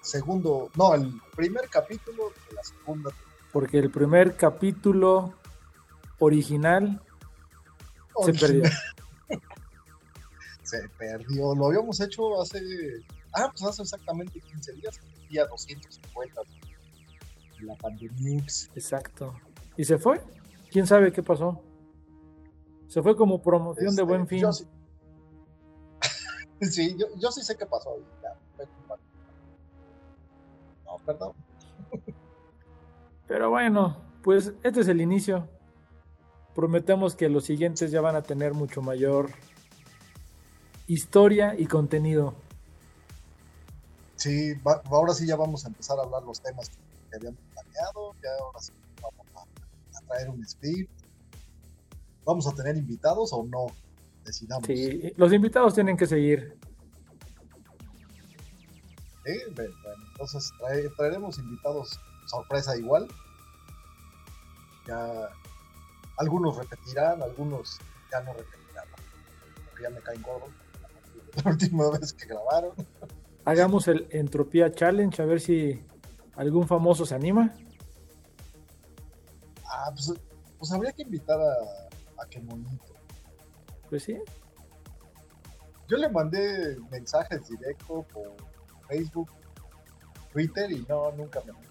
segundo, 0.00 0.70
no, 0.76 0.94
el 0.94 1.20
primer 1.34 1.68
capítulo 1.68 2.32
de 2.48 2.54
la 2.54 2.62
segunda. 2.62 3.10
Porque 3.52 3.80
el 3.80 3.90
primer 3.90 4.36
capítulo 4.36 5.34
original 6.20 7.02
se 8.24 8.32
perdió. 8.34 8.62
se 10.62 10.88
perdió. 10.98 11.54
Lo 11.54 11.66
habíamos 11.66 12.00
hecho 12.00 12.40
hace. 12.40 12.60
Ah, 13.32 13.48
pues 13.50 13.62
hace 13.62 13.82
exactamente 13.82 14.40
15 14.40 14.72
días. 14.74 15.00
Día 15.28 15.44
250 15.46 16.40
de 17.58 17.66
la 17.66 17.74
pandemia. 17.76 18.44
Exacto. 18.74 19.34
¿Y 19.76 19.84
se 19.84 19.98
fue? 19.98 20.22
¿Quién 20.70 20.86
sabe 20.86 21.12
qué 21.12 21.22
pasó? 21.22 21.62
Se 22.88 23.02
fue 23.02 23.16
como 23.16 23.42
promoción 23.42 23.86
de 23.86 23.90
Este, 23.90 24.02
buen 24.02 24.26
fin. 24.26 24.40
Yo 24.40 24.52
sí, 24.52 24.66
sí 26.70 26.96
yo, 26.98 27.06
yo 27.16 27.30
sí 27.30 27.42
sé 27.42 27.56
qué 27.56 27.66
pasó. 27.66 27.96
Ya, 28.22 28.38
No, 30.84 30.96
perdón. 31.04 31.32
Pero 33.26 33.50
bueno, 33.50 33.96
pues 34.22 34.54
este 34.62 34.80
es 34.80 34.88
el 34.88 35.00
inicio. 35.00 35.48
Prometemos 36.56 37.14
que 37.14 37.28
los 37.28 37.44
siguientes 37.44 37.90
ya 37.90 38.00
van 38.00 38.16
a 38.16 38.22
tener 38.22 38.54
mucho 38.54 38.80
mayor 38.80 39.30
historia 40.86 41.54
y 41.58 41.66
contenido. 41.66 42.34
Sí, 44.16 44.54
va- 44.66 44.80
ahora 44.86 45.12
sí 45.12 45.26
ya 45.26 45.36
vamos 45.36 45.66
a 45.66 45.68
empezar 45.68 45.98
a 45.98 46.02
hablar 46.04 46.22
los 46.22 46.40
temas 46.40 46.70
que 46.70 47.16
habíamos 47.16 47.40
planeado. 47.52 48.12
Ya 48.22 48.30
ahora 48.42 48.58
sí 48.60 48.72
vamos 49.02 49.26
a, 49.36 49.98
a 49.98 50.00
traer 50.08 50.30
un 50.30 50.48
script. 50.48 50.90
¿Vamos 52.24 52.46
a 52.46 52.54
tener 52.54 52.76
invitados 52.76 53.34
o 53.34 53.44
no? 53.44 53.66
Decidamos. 54.24 54.66
Sí, 54.66 55.12
los 55.16 55.32
invitados 55.34 55.74
tienen 55.74 55.96
que 55.98 56.06
seguir. 56.06 56.56
Sí, 59.26 59.32
bueno, 59.54 59.74
bueno, 59.84 60.04
entonces 60.12 60.50
trae- 60.58 60.90
traeremos 60.96 61.38
invitados 61.38 62.00
sorpresa 62.26 62.76
igual. 62.78 63.06
Ya 64.88 65.28
algunos 66.16 66.56
repetirán, 66.56 67.22
algunos 67.22 67.78
ya 68.10 68.20
no 68.20 68.32
repetirán. 68.32 68.84
Porque 69.64 69.82
ya 69.82 69.90
me 69.90 70.00
caen 70.00 70.22
gordos. 70.22 70.50
La 71.44 71.50
última 71.50 71.90
vez 71.90 72.12
que 72.12 72.26
grabaron. 72.26 72.72
Hagamos 73.44 73.88
el 73.88 74.08
Entropía 74.10 74.72
Challenge 74.72 75.22
a 75.22 75.26
ver 75.26 75.40
si 75.40 75.84
algún 76.34 76.66
famoso 76.66 77.06
se 77.06 77.14
anima. 77.14 77.54
Ah, 79.64 79.90
pues, 79.92 80.14
pues 80.58 80.72
habría 80.72 80.92
que 80.92 81.02
invitar 81.02 81.38
a, 81.40 82.22
a 82.22 82.26
que 82.28 82.40
monito. 82.40 82.94
Pues 83.88 84.04
sí. 84.04 84.18
Yo 85.88 85.96
le 85.96 86.08
mandé 86.08 86.76
mensajes 86.90 87.48
directos 87.48 88.04
por 88.06 88.34
Facebook, 88.88 89.30
Twitter 90.32 90.72
y 90.72 90.84
no, 90.88 91.12
nunca 91.12 91.40
me 91.46 91.52
mandó. 91.52 91.66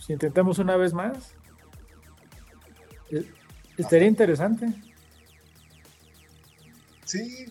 Si 0.00 0.12
intentamos 0.12 0.58
una 0.58 0.76
vez 0.76 0.92
más. 0.92 1.34
Estaría 3.82 4.08
interesante. 4.08 4.66
Sí, 7.04 7.46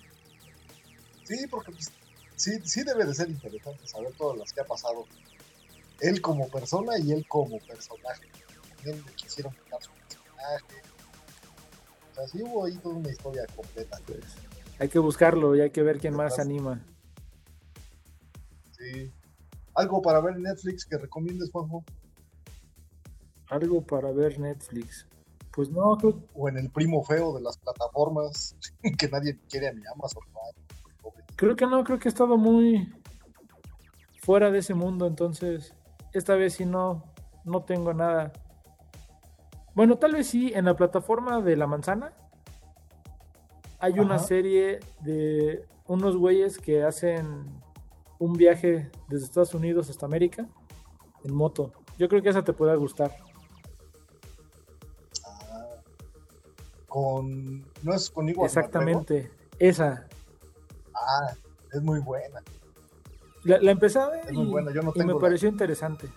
sí, 1.24 1.48
porque 1.50 1.72
pues, 1.72 1.92
sí, 2.36 2.60
sí 2.64 2.84
debe 2.84 3.06
de 3.06 3.14
ser 3.14 3.30
interesante 3.30 3.88
saber 3.88 4.14
todas 4.14 4.38
las 4.38 4.54
que 4.54 4.62
ha 4.62 4.66
pasado. 4.66 5.06
Él 6.00 6.22
como 6.22 6.50
persona 6.50 6.98
y 6.98 7.12
él 7.12 7.26
como 7.28 7.60
personaje. 7.60 8.28
También 8.78 9.04
le 9.06 9.14
quisieron 9.14 9.54
quitar 9.54 9.84
su 9.84 9.92
personaje. 9.92 10.82
O 12.12 12.16
sea, 12.16 12.28
sí 12.28 12.42
hubo 12.42 12.66
ahí 12.66 12.78
toda 12.78 12.96
una 12.96 13.10
historia 13.10 13.46
completa. 13.56 14.00
Pues 14.06 14.26
hay 14.80 14.90
que 14.90 15.00
buscarlo 15.00 15.56
y 15.56 15.62
hay 15.62 15.70
que 15.70 15.84
ver 15.84 16.00
quién 16.00 16.16
más 16.16 16.36
se 16.36 16.42
anima. 16.42 16.82
Sí. 18.72 19.12
Algo 19.76 20.02
para 20.02 20.22
ver 20.22 20.40
Netflix 20.40 20.86
que 20.86 20.98
recomiendes, 20.98 21.52
Juanjo. 21.52 21.84
Algo 23.48 23.86
para 23.86 24.12
ver 24.12 24.40
Netflix. 24.40 25.06
Pues 25.54 25.70
no, 25.70 25.98
creo, 25.98 26.20
O 26.34 26.48
en 26.50 26.58
el 26.58 26.70
primo 26.70 27.04
feo 27.04 27.34
de 27.34 27.42
las 27.42 27.58
plataformas 27.58 28.56
que 28.98 29.08
nadie 29.10 29.38
quiere 29.50 29.74
ni 29.74 29.82
Amazon. 29.94 30.24
Prime. 30.24 31.26
creo 31.36 31.56
que 31.56 31.68
no, 31.68 31.84
creo 31.84 32.00
que 32.00 32.08
he 32.08 32.12
estado 32.12 32.38
muy 32.38 32.94
fuera 34.22 34.52
de 34.52 34.60
ese 34.60 34.74
mundo, 34.74 35.08
entonces 35.08 35.74
esta 36.14 36.36
vez 36.36 36.54
sí 36.54 36.66
no, 36.66 37.04
no 37.44 37.64
tengo 37.64 37.94
nada. 37.94 38.32
Bueno, 39.74 39.98
tal 39.98 40.14
vez 40.14 40.28
sí, 40.28 40.52
en 40.54 40.66
la 40.66 40.76
plataforma 40.76 41.42
de 41.42 41.56
la 41.56 41.68
manzana 41.68 42.14
hay 43.80 44.00
una 44.00 44.20
serie 44.20 44.80
de 45.02 45.66
unos 45.88 46.16
güeyes 46.16 46.60
que 46.60 46.84
hacen 46.84 47.46
un 48.20 48.34
viaje 48.34 48.92
desde 49.10 49.26
Estados 49.26 49.56
Unidos 49.56 49.90
hasta 49.90 50.06
América 50.06 50.48
en 51.24 51.34
moto. 51.34 51.74
Yo 51.98 52.08
creo 52.08 52.22
que 52.22 52.30
esa 52.30 52.44
te 52.44 52.54
puede 52.54 52.76
gustar. 52.76 53.12
Con. 56.92 57.62
No 57.84 57.94
es 57.94 58.10
con 58.10 58.26
McGregor? 58.26 58.46
Exactamente, 58.46 59.32
esa. 59.60 60.08
Ah, 60.94 61.34
es 61.72 61.82
muy 61.82 62.00
buena. 62.02 62.42
La, 63.44 63.60
la 63.60 63.72
empecé 63.72 63.98
a 63.98 64.10
ver 64.10 64.26
Es 64.28 64.34
muy 64.34 64.46
y, 64.46 64.50
buena, 64.52 64.74
yo 64.74 64.82
no 64.84 64.92
y 64.94 65.00
me 65.00 65.14
la- 65.14 65.20
pareció 65.20 65.48
interesante. 65.48 66.10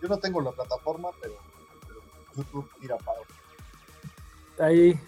Yo 0.00 0.08
no 0.08 0.16
tengo 0.18 0.40
la 0.40 0.52
plataforma, 0.52 1.08
pero, 1.20 1.34
pero 1.86 2.00
YouTube 2.36 2.70
tira 2.80 2.96
paro. 2.98 3.22
Ahí, 4.60 4.98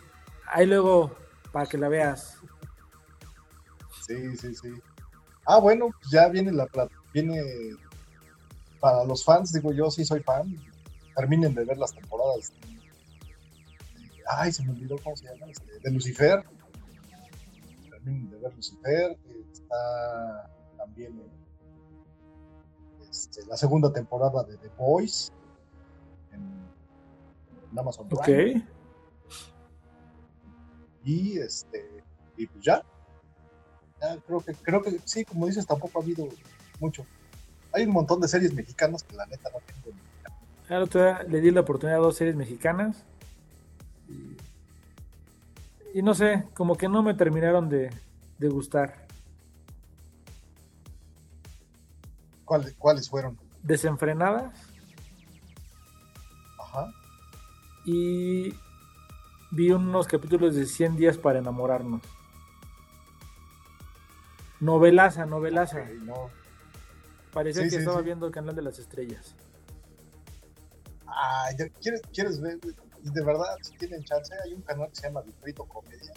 ahí 0.48 0.66
luego 0.66 1.12
para 1.52 1.66
que 1.66 1.78
la 1.78 1.88
veas. 1.88 2.38
Sí, 4.06 4.36
sí, 4.36 4.52
sí. 4.54 4.68
Ah, 5.46 5.58
bueno, 5.58 5.90
pues 6.00 6.10
ya 6.10 6.28
viene 6.28 6.50
la 6.50 6.66
viene 7.12 7.40
para 8.80 9.04
los 9.04 9.24
fans, 9.24 9.52
digo 9.52 9.72
yo 9.72 9.90
sí 9.92 10.04
soy 10.04 10.20
fan. 10.24 10.54
Terminen 11.14 11.54
de 11.54 11.64
ver 11.64 11.78
las 11.78 11.94
temporadas. 11.94 12.52
Ay, 14.26 14.52
se 14.52 14.62
me 14.64 14.70
olvidó 14.70 14.96
cómo 15.02 15.16
se 15.16 15.26
llama, 15.26 15.50
este, 15.50 15.78
de 15.80 15.90
Lucifer. 15.90 16.44
Terminen 17.90 18.30
de 18.30 18.38
ver 18.38 18.54
Lucifer. 18.54 19.18
Está 19.52 20.50
también 20.76 21.12
en, 21.12 21.30
este, 23.10 23.44
la 23.46 23.56
segunda 23.56 23.92
temporada 23.92 24.42
de 24.44 24.56
The 24.58 24.70
Boys 24.78 25.32
en, 26.32 26.42
en 27.70 27.78
Amazon 27.78 28.06
Ok. 28.10 28.24
Prime. 28.24 28.66
Y 31.04 31.38
este, 31.38 32.02
y 32.36 32.46
pues 32.46 32.64
ya. 32.64 32.82
Ya 34.00 34.16
creo 34.26 34.40
que, 34.40 34.54
creo 34.54 34.82
que 34.82 35.00
sí, 35.04 35.24
como 35.24 35.46
dices, 35.46 35.66
tampoco 35.66 35.98
ha 35.98 36.02
habido 36.02 36.28
mucho. 36.80 37.04
Hay 37.72 37.84
un 37.84 37.92
montón 37.92 38.20
de 38.20 38.28
series 38.28 38.54
mexicanas 38.54 39.02
que 39.02 39.16
la 39.16 39.26
neta 39.26 39.50
no 39.50 39.58
tengo. 39.60 39.96
ni- 39.96 40.04
día 40.86 41.22
le 41.24 41.40
di 41.40 41.50
la 41.50 41.60
oportunidad 41.60 41.98
a 41.98 42.02
dos 42.02 42.16
series 42.16 42.36
mexicanas. 42.36 43.04
Y, 44.08 44.36
y 45.98 46.02
no 46.02 46.14
sé, 46.14 46.44
como 46.54 46.76
que 46.76 46.88
no 46.88 47.02
me 47.02 47.14
terminaron 47.14 47.68
de, 47.68 47.90
de 48.38 48.48
gustar. 48.48 49.06
¿Cuál- 52.44 52.74
¿Cuáles 52.78 53.08
fueron? 53.08 53.38
Desenfrenadas 53.62 54.52
Ajá. 56.58 56.92
Y 57.86 58.54
vi 59.50 59.70
unos 59.70 60.06
capítulos 60.06 60.54
de 60.54 60.66
100 60.66 60.96
días 60.96 61.16
para 61.18 61.38
enamorarnos. 61.38 62.02
Novelaza, 64.60 65.26
novelaza. 65.26 65.80
Ok, 65.82 65.88
no. 66.04 66.30
Parecía 67.32 67.62
Sí, 67.64 67.68
que 67.70 67.76
sí, 67.76 67.78
estaba 67.80 67.98
sí. 67.98 68.04
viendo 68.04 68.26
el 68.26 68.32
canal 68.32 68.54
de 68.54 68.62
las 68.62 68.78
estrellas. 68.78 69.34
Ah, 71.06 71.48
¿quieres, 71.80 72.02
¿quieres 72.12 72.40
ver? 72.40 72.58
Y 73.04 73.10
de 73.10 73.22
verdad, 73.22 73.44
si 73.62 73.76
tienen 73.76 74.02
chance, 74.02 74.34
hay 74.44 74.54
un 74.54 74.62
canal 74.62 74.88
que 74.88 74.96
se 74.96 75.02
llama 75.02 75.20
Distrito 75.22 75.64
Comedia, 75.66 76.12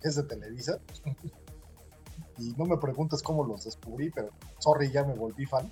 que 0.00 0.08
es 0.08 0.14
de 0.16 0.22
Televisa. 0.22 0.78
y 2.38 2.52
no 2.56 2.64
me 2.64 2.76
preguntes 2.78 3.22
cómo 3.22 3.44
los 3.44 3.64
descubrí, 3.64 4.10
pero 4.10 4.30
sorry, 4.60 4.90
ya 4.90 5.04
me 5.04 5.14
volví 5.14 5.44
fan. 5.44 5.70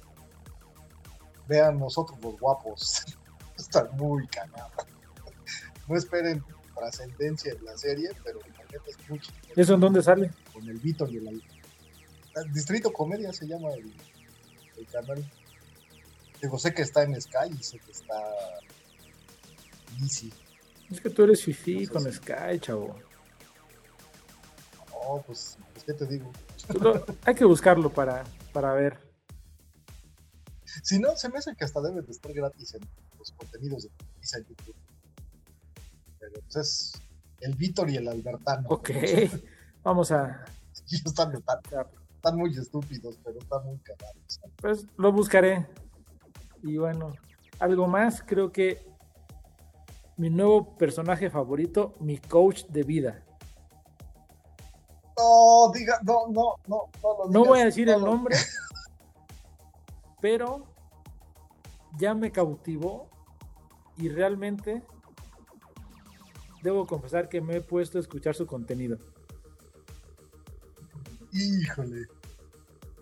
Vean 1.47 1.79
nosotros 1.79 2.19
los 2.23 2.39
guapos. 2.39 3.05
Están 3.57 3.97
muy 3.97 4.27
cagados. 4.29 4.73
No 5.89 5.97
esperen 5.97 6.43
trascendencia 6.75 7.53
en 7.53 7.65
la 7.65 7.77
serie, 7.77 8.11
pero 8.25 8.41
la 8.41 8.65
neta 8.65 8.83
es 8.89 8.97
chistoso. 8.97 9.33
¿Eso 9.55 9.75
en 9.75 9.81
dónde 9.81 10.03
sale? 10.03 10.31
Con 10.53 10.69
el 10.69 10.79
Víctor 10.79 11.11
y 11.13 11.19
el 11.19 11.29
Al- 11.29 12.53
Distrito 12.53 12.93
Comedia 12.93 13.33
se 13.33 13.47
llama 13.47 13.73
el, 13.75 13.93
el 14.79 14.87
canal. 14.87 15.25
Digo, 16.41 16.59
sé 16.59 16.73
que 16.73 16.83
está 16.83 17.03
en 17.03 17.21
Sky 17.21 17.51
y 17.59 17.63
sé 17.63 17.79
que 17.81 17.91
está 17.91 18.15
Easy. 20.01 20.33
Es 20.91 21.01
que 21.01 21.11
tú 21.11 21.23
eres 21.25 21.43
fifi 21.45 21.87
No 21.87 21.93
con 21.93 22.13
Sky, 22.13 22.59
chavo. 22.61 22.97
No, 24.91 25.23
pues, 25.27 25.57
pues, 25.73 25.85
¿qué 25.85 25.93
te 25.95 26.07
digo? 26.07 26.31
Lo- 26.81 27.05
hay 27.25 27.35
que 27.35 27.45
buscarlo 27.45 27.91
para, 27.93 28.25
para 28.53 28.73
ver. 28.75 28.99
Si 30.83 30.99
no, 30.99 31.17
se 31.17 31.29
me 31.29 31.39
hace 31.39 31.55
que 31.57 31.65
hasta 31.65 31.81
deben 31.81 32.05
de 32.05 32.13
estar 32.13 32.33
gratis 32.33 32.75
en 32.75 32.81
los 33.19 33.33
contenidos 33.33 33.83
de 33.85 33.89
Televisa 33.91 34.39
en 34.39 34.45
YouTube. 34.47 34.77
Pero 36.21 36.33
pues 36.43 36.57
es 36.57 36.93
el 37.41 37.55
Víctor 37.57 37.91
y 37.91 37.97
el 37.97 38.09
Albertano. 38.09 38.69
Ok. 38.69 38.91
Vamos 39.83 40.11
a. 40.13 40.45
Y 40.93 40.97
están, 40.97 41.33
están, 41.35 41.59
están 42.17 42.37
muy 42.37 42.51
estúpidos, 42.57 43.17
pero 43.25 43.39
están 43.39 43.65
muy 43.65 43.79
cagados. 43.79 44.41
Pues 44.57 44.87
lo 44.97 45.13
buscaré. 45.13 45.69
Y 46.65 46.79
bueno, 46.79 47.13
algo 47.61 47.87
más. 47.87 48.23
Creo 48.27 48.51
que 48.51 48.85
mi 50.21 50.29
nuevo 50.29 50.77
personaje 50.77 51.31
favorito, 51.31 51.95
mi 51.99 52.19
coach 52.19 52.65
de 52.67 52.83
vida. 52.83 53.25
No, 55.17 55.73
diga, 55.73 55.99
no, 56.03 56.27
no, 56.29 56.57
no, 56.67 56.91
no 57.03 57.25
lo 57.25 57.31
No 57.31 57.45
voy 57.47 57.61
a 57.61 57.65
decir 57.65 57.87
no 57.87 57.95
el 57.95 58.05
nombre, 58.05 58.37
pero 60.21 60.67
ya 61.97 62.13
me 62.13 62.31
cautivó 62.31 63.09
y 63.97 64.11
realmente 64.11 64.83
debo 66.63 66.87
confesar 66.87 67.31
que 67.31 67.41
me 67.41 67.57
he 67.57 67.61
puesto 67.63 67.97
a 67.97 68.03
escuchar 68.03 68.35
su 68.35 68.47
contenido. 68.47 68.99
Híjole. 71.33 72.09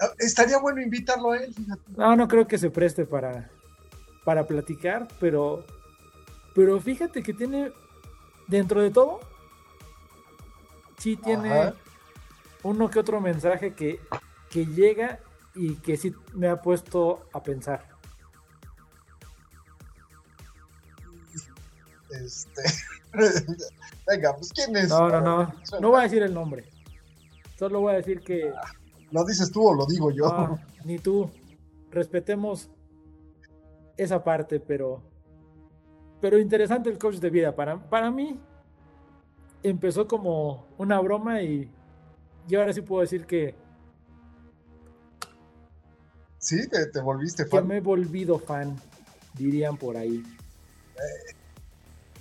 Ah, 0.01 0.11
Estaría 0.19 0.59
bueno 0.59 0.81
invitarlo 0.81 1.33
a 1.33 1.39
él, 1.39 1.53
fíjate. 1.53 1.83
No, 1.97 2.15
no 2.15 2.29
creo 2.29 2.47
que 2.47 2.59
se 2.59 2.71
preste 2.71 3.07
para, 3.07 3.51
para 4.25 4.47
platicar, 4.47 5.09
pero, 5.19 5.67
pero 6.59 6.81
fíjate 6.81 7.23
que 7.23 7.33
tiene, 7.33 7.71
dentro 8.49 8.83
de 8.83 8.90
todo, 8.90 9.21
sí 10.99 11.16
tiene 11.16 11.53
Ajá. 11.53 11.75
uno 12.64 12.90
que 12.90 12.99
otro 12.99 13.21
mensaje 13.21 13.75
que, 13.75 14.01
que 14.51 14.66
llega 14.66 15.21
y 15.55 15.77
que 15.77 15.97
sí 15.97 16.12
me 16.33 16.49
ha 16.49 16.61
puesto 16.61 17.29
a 17.33 17.44
pensar. 17.44 17.87
Este. 22.11 22.62
Venga, 24.09 24.35
pues 24.35 24.53
quién 24.53 24.77
es. 24.79 24.88
No, 24.88 25.09
no, 25.11 25.21
no. 25.21 25.55
No 25.81 25.90
voy 25.90 26.01
a 26.01 26.03
decir 26.03 26.25
el 26.25 26.35
nombre. 26.35 26.68
Solo 27.57 27.83
voy 27.83 27.92
a 27.92 27.99
decir 27.99 28.18
que 28.18 28.53
¿Lo 29.12 29.25
dices 29.25 29.53
tú 29.53 29.64
o 29.64 29.75
lo 29.75 29.87
digo 29.87 30.11
yo? 30.11 30.27
no, 30.27 30.59
ni 30.83 30.99
tú. 30.99 31.31
Respetemos 31.92 32.68
esa 33.97 34.25
parte, 34.25 34.59
pero. 34.59 35.05
Pero 36.21 36.39
interesante 36.39 36.91
el 36.91 36.99
coach 36.99 37.17
de 37.17 37.31
vida. 37.31 37.55
Para, 37.55 37.79
para 37.79 38.11
mí, 38.11 38.39
empezó 39.63 40.07
como 40.07 40.67
una 40.79 40.99
broma 41.01 41.43
y. 41.43 41.71
Y 42.49 42.55
ahora 42.55 42.73
sí 42.73 42.81
puedo 42.81 43.03
decir 43.03 43.27
que, 43.27 43.55
Sí, 46.39 46.69
te, 46.69 46.87
te 46.87 47.01
volviste 47.01 47.45
que 47.45 47.51
fan. 47.51 47.67
me 47.67 47.77
he 47.79 47.81
volvido 47.81 48.39
fan, 48.39 48.77
dirían 49.35 49.77
por 49.77 49.97
ahí. 49.97 50.23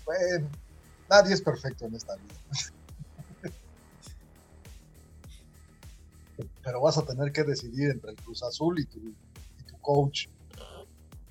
Bueno, 0.06 0.48
nadie 1.10 1.34
es 1.34 1.42
perfecto 1.42 1.86
en 1.86 1.96
esta 1.96 2.16
vida. 2.16 2.36
Pero 6.64 6.82
vas 6.82 6.98
a 6.98 7.06
tener 7.06 7.32
que 7.32 7.44
decidir 7.44 7.92
entre 7.92 8.12
el 8.12 8.18
Cruz 8.18 8.44
Azul 8.44 8.80
y 8.80 8.86
tu, 8.86 9.00
y 9.00 9.64
tu 9.66 9.78
coach. 9.80 10.28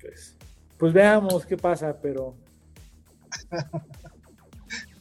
Pues, 0.01 0.35
pues 0.77 0.93
veamos 0.93 1.45
qué 1.45 1.55
pasa, 1.57 1.95
pero. 2.01 2.35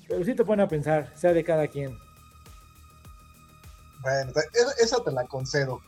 Pero 0.09 0.25
sí 0.25 0.35
te 0.35 0.45
pone 0.45 0.63
a 0.63 0.69
pensar, 0.69 1.13
sea 1.17 1.33
de 1.33 1.43
cada 1.45 1.67
quien. 1.69 1.97
Bueno, 4.03 4.31
esa- 4.53 4.73
esa 4.79 5.03
te 5.05 5.11
la 5.11 5.27
concedo. 5.27 5.81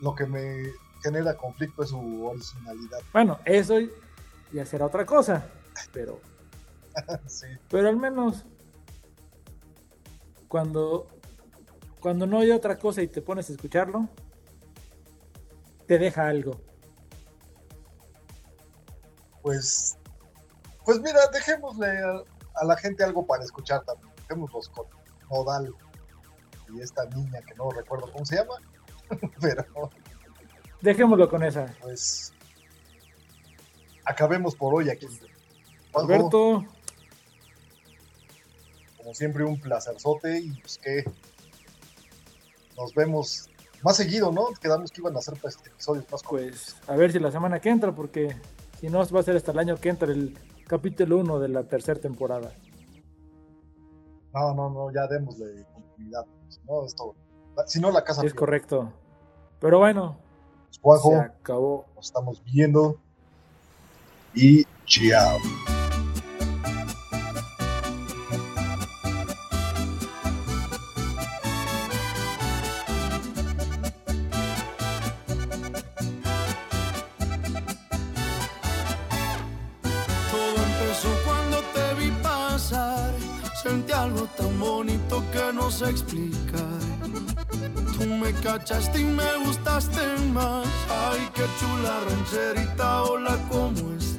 Lo 0.00 0.14
que 0.14 0.26
me 0.26 0.72
genera 1.02 1.36
conflicto 1.36 1.84
es 1.84 1.90
su 1.90 2.26
originalidad. 2.26 2.98
Bueno, 3.12 3.38
eso 3.44 3.76
ya 4.52 4.66
será 4.66 4.86
otra 4.86 5.06
cosa, 5.06 5.46
pero. 5.92 6.20
Sí. 7.26 7.46
Pero 7.70 7.88
al 7.88 7.96
menos 7.96 8.44
cuando 10.46 11.08
cuando 11.98 12.24
no 12.26 12.38
hay 12.38 12.50
otra 12.52 12.78
cosa 12.78 13.02
y 13.02 13.08
te 13.08 13.20
pones 13.22 13.48
a 13.50 13.52
escucharlo, 13.54 14.08
te 15.88 15.98
deja 15.98 16.28
algo. 16.28 16.60
Pues, 19.42 19.96
pues 20.84 21.00
mira, 21.00 21.20
dejémosle 21.32 21.86
a, 21.86 22.22
a 22.54 22.64
la 22.64 22.76
gente 22.76 23.04
algo 23.04 23.26
para 23.26 23.44
escuchar 23.44 23.84
también. 23.84 24.12
Dejémoslos 24.16 24.68
con 24.68 24.86
Nodal 25.30 25.74
y 26.72 26.80
esta 26.80 27.04
niña 27.06 27.40
que 27.42 27.54
no 27.54 27.70
recuerdo 27.70 28.10
cómo 28.12 28.24
se 28.24 28.36
llama. 28.36 28.54
Pero 29.40 29.64
Dejémoslo 30.80 31.28
con 31.28 31.42
esa. 31.42 31.74
pues 31.80 32.32
acabemos 34.04 34.54
por 34.54 34.74
hoy 34.74 34.90
aquí. 34.90 35.06
Juanjo, 35.92 36.12
Alberto, 36.12 36.64
como 38.98 39.14
siempre, 39.14 39.44
un 39.44 39.60
placerzote 39.60 40.40
y 40.40 40.52
pues 40.60 40.78
que 40.78 41.04
nos 42.76 42.94
vemos 42.94 43.48
más 43.82 43.96
seguido, 43.96 44.32
¿no? 44.32 44.48
Quedamos 44.60 44.90
que 44.90 45.00
iban 45.00 45.14
a 45.16 45.20
hacer 45.20 45.34
pues, 45.40 45.56
episodios 45.64 46.04
más 46.10 46.22
cortos. 46.22 46.50
pues 46.50 46.76
a 46.88 46.96
ver 46.96 47.12
si 47.12 47.18
la 47.18 47.30
semana 47.30 47.60
que 47.60 47.70
entra, 47.70 47.92
porque 47.92 48.36
si 48.80 48.88
no 48.88 49.06
va 49.06 49.20
a 49.20 49.22
ser 49.22 49.36
hasta 49.36 49.52
el 49.52 49.58
año 49.58 49.76
que 49.76 49.88
entra 49.88 50.10
el 50.10 50.36
capítulo 50.66 51.18
1 51.18 51.38
de 51.40 51.48
la 51.48 51.64
tercera 51.64 52.00
temporada. 52.00 52.52
No, 54.32 54.54
no, 54.54 54.70
no, 54.70 54.92
ya 54.92 55.06
démosle 55.06 55.64
continuidad. 55.72 56.24
Si 56.48 56.60
no, 56.66 56.84
esto, 56.84 57.14
si 57.66 57.80
no, 57.80 57.90
la 57.90 58.02
casa. 58.02 58.20
Es 58.20 58.24
pierde. 58.24 58.38
correcto. 58.38 58.92
Pero 59.60 59.78
bueno, 59.78 60.18
Juanjo, 60.80 61.10
se 61.10 61.16
acabó. 61.16 61.86
nos 61.94 62.06
estamos 62.06 62.42
viendo 62.44 62.98
y 64.34 64.64
chao. 64.86 65.38
Cachaste 88.58 89.00
y 89.00 89.04
me 89.04 89.36
gustaste 89.44 90.00
más. 90.32 90.66
Ay, 90.88 91.28
qué 91.34 91.42
chula 91.58 92.00
rancherita, 92.08 93.02
hola, 93.02 93.36
¿cómo 93.50 93.92
estás? 93.98 94.13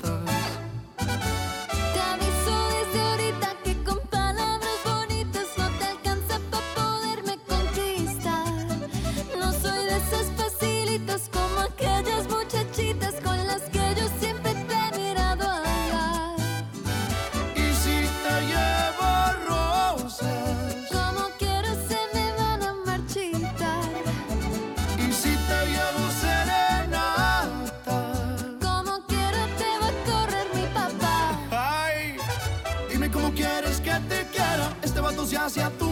Este 35.36 35.44
vato 35.44 35.50
se 35.50 35.60
hace 35.60 35.62
a 35.62 35.70
tu 35.70 35.85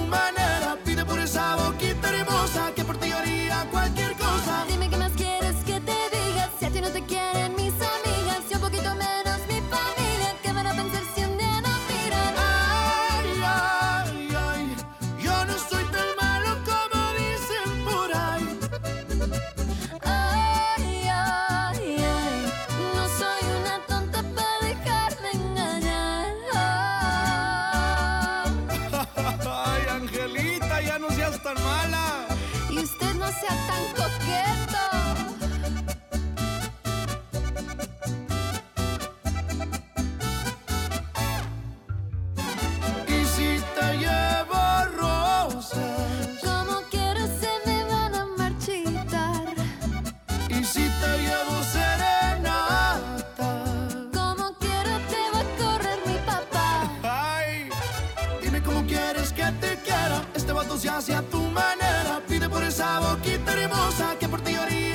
por 64.34 64.42
ti 64.42 64.56
haría 64.56 64.93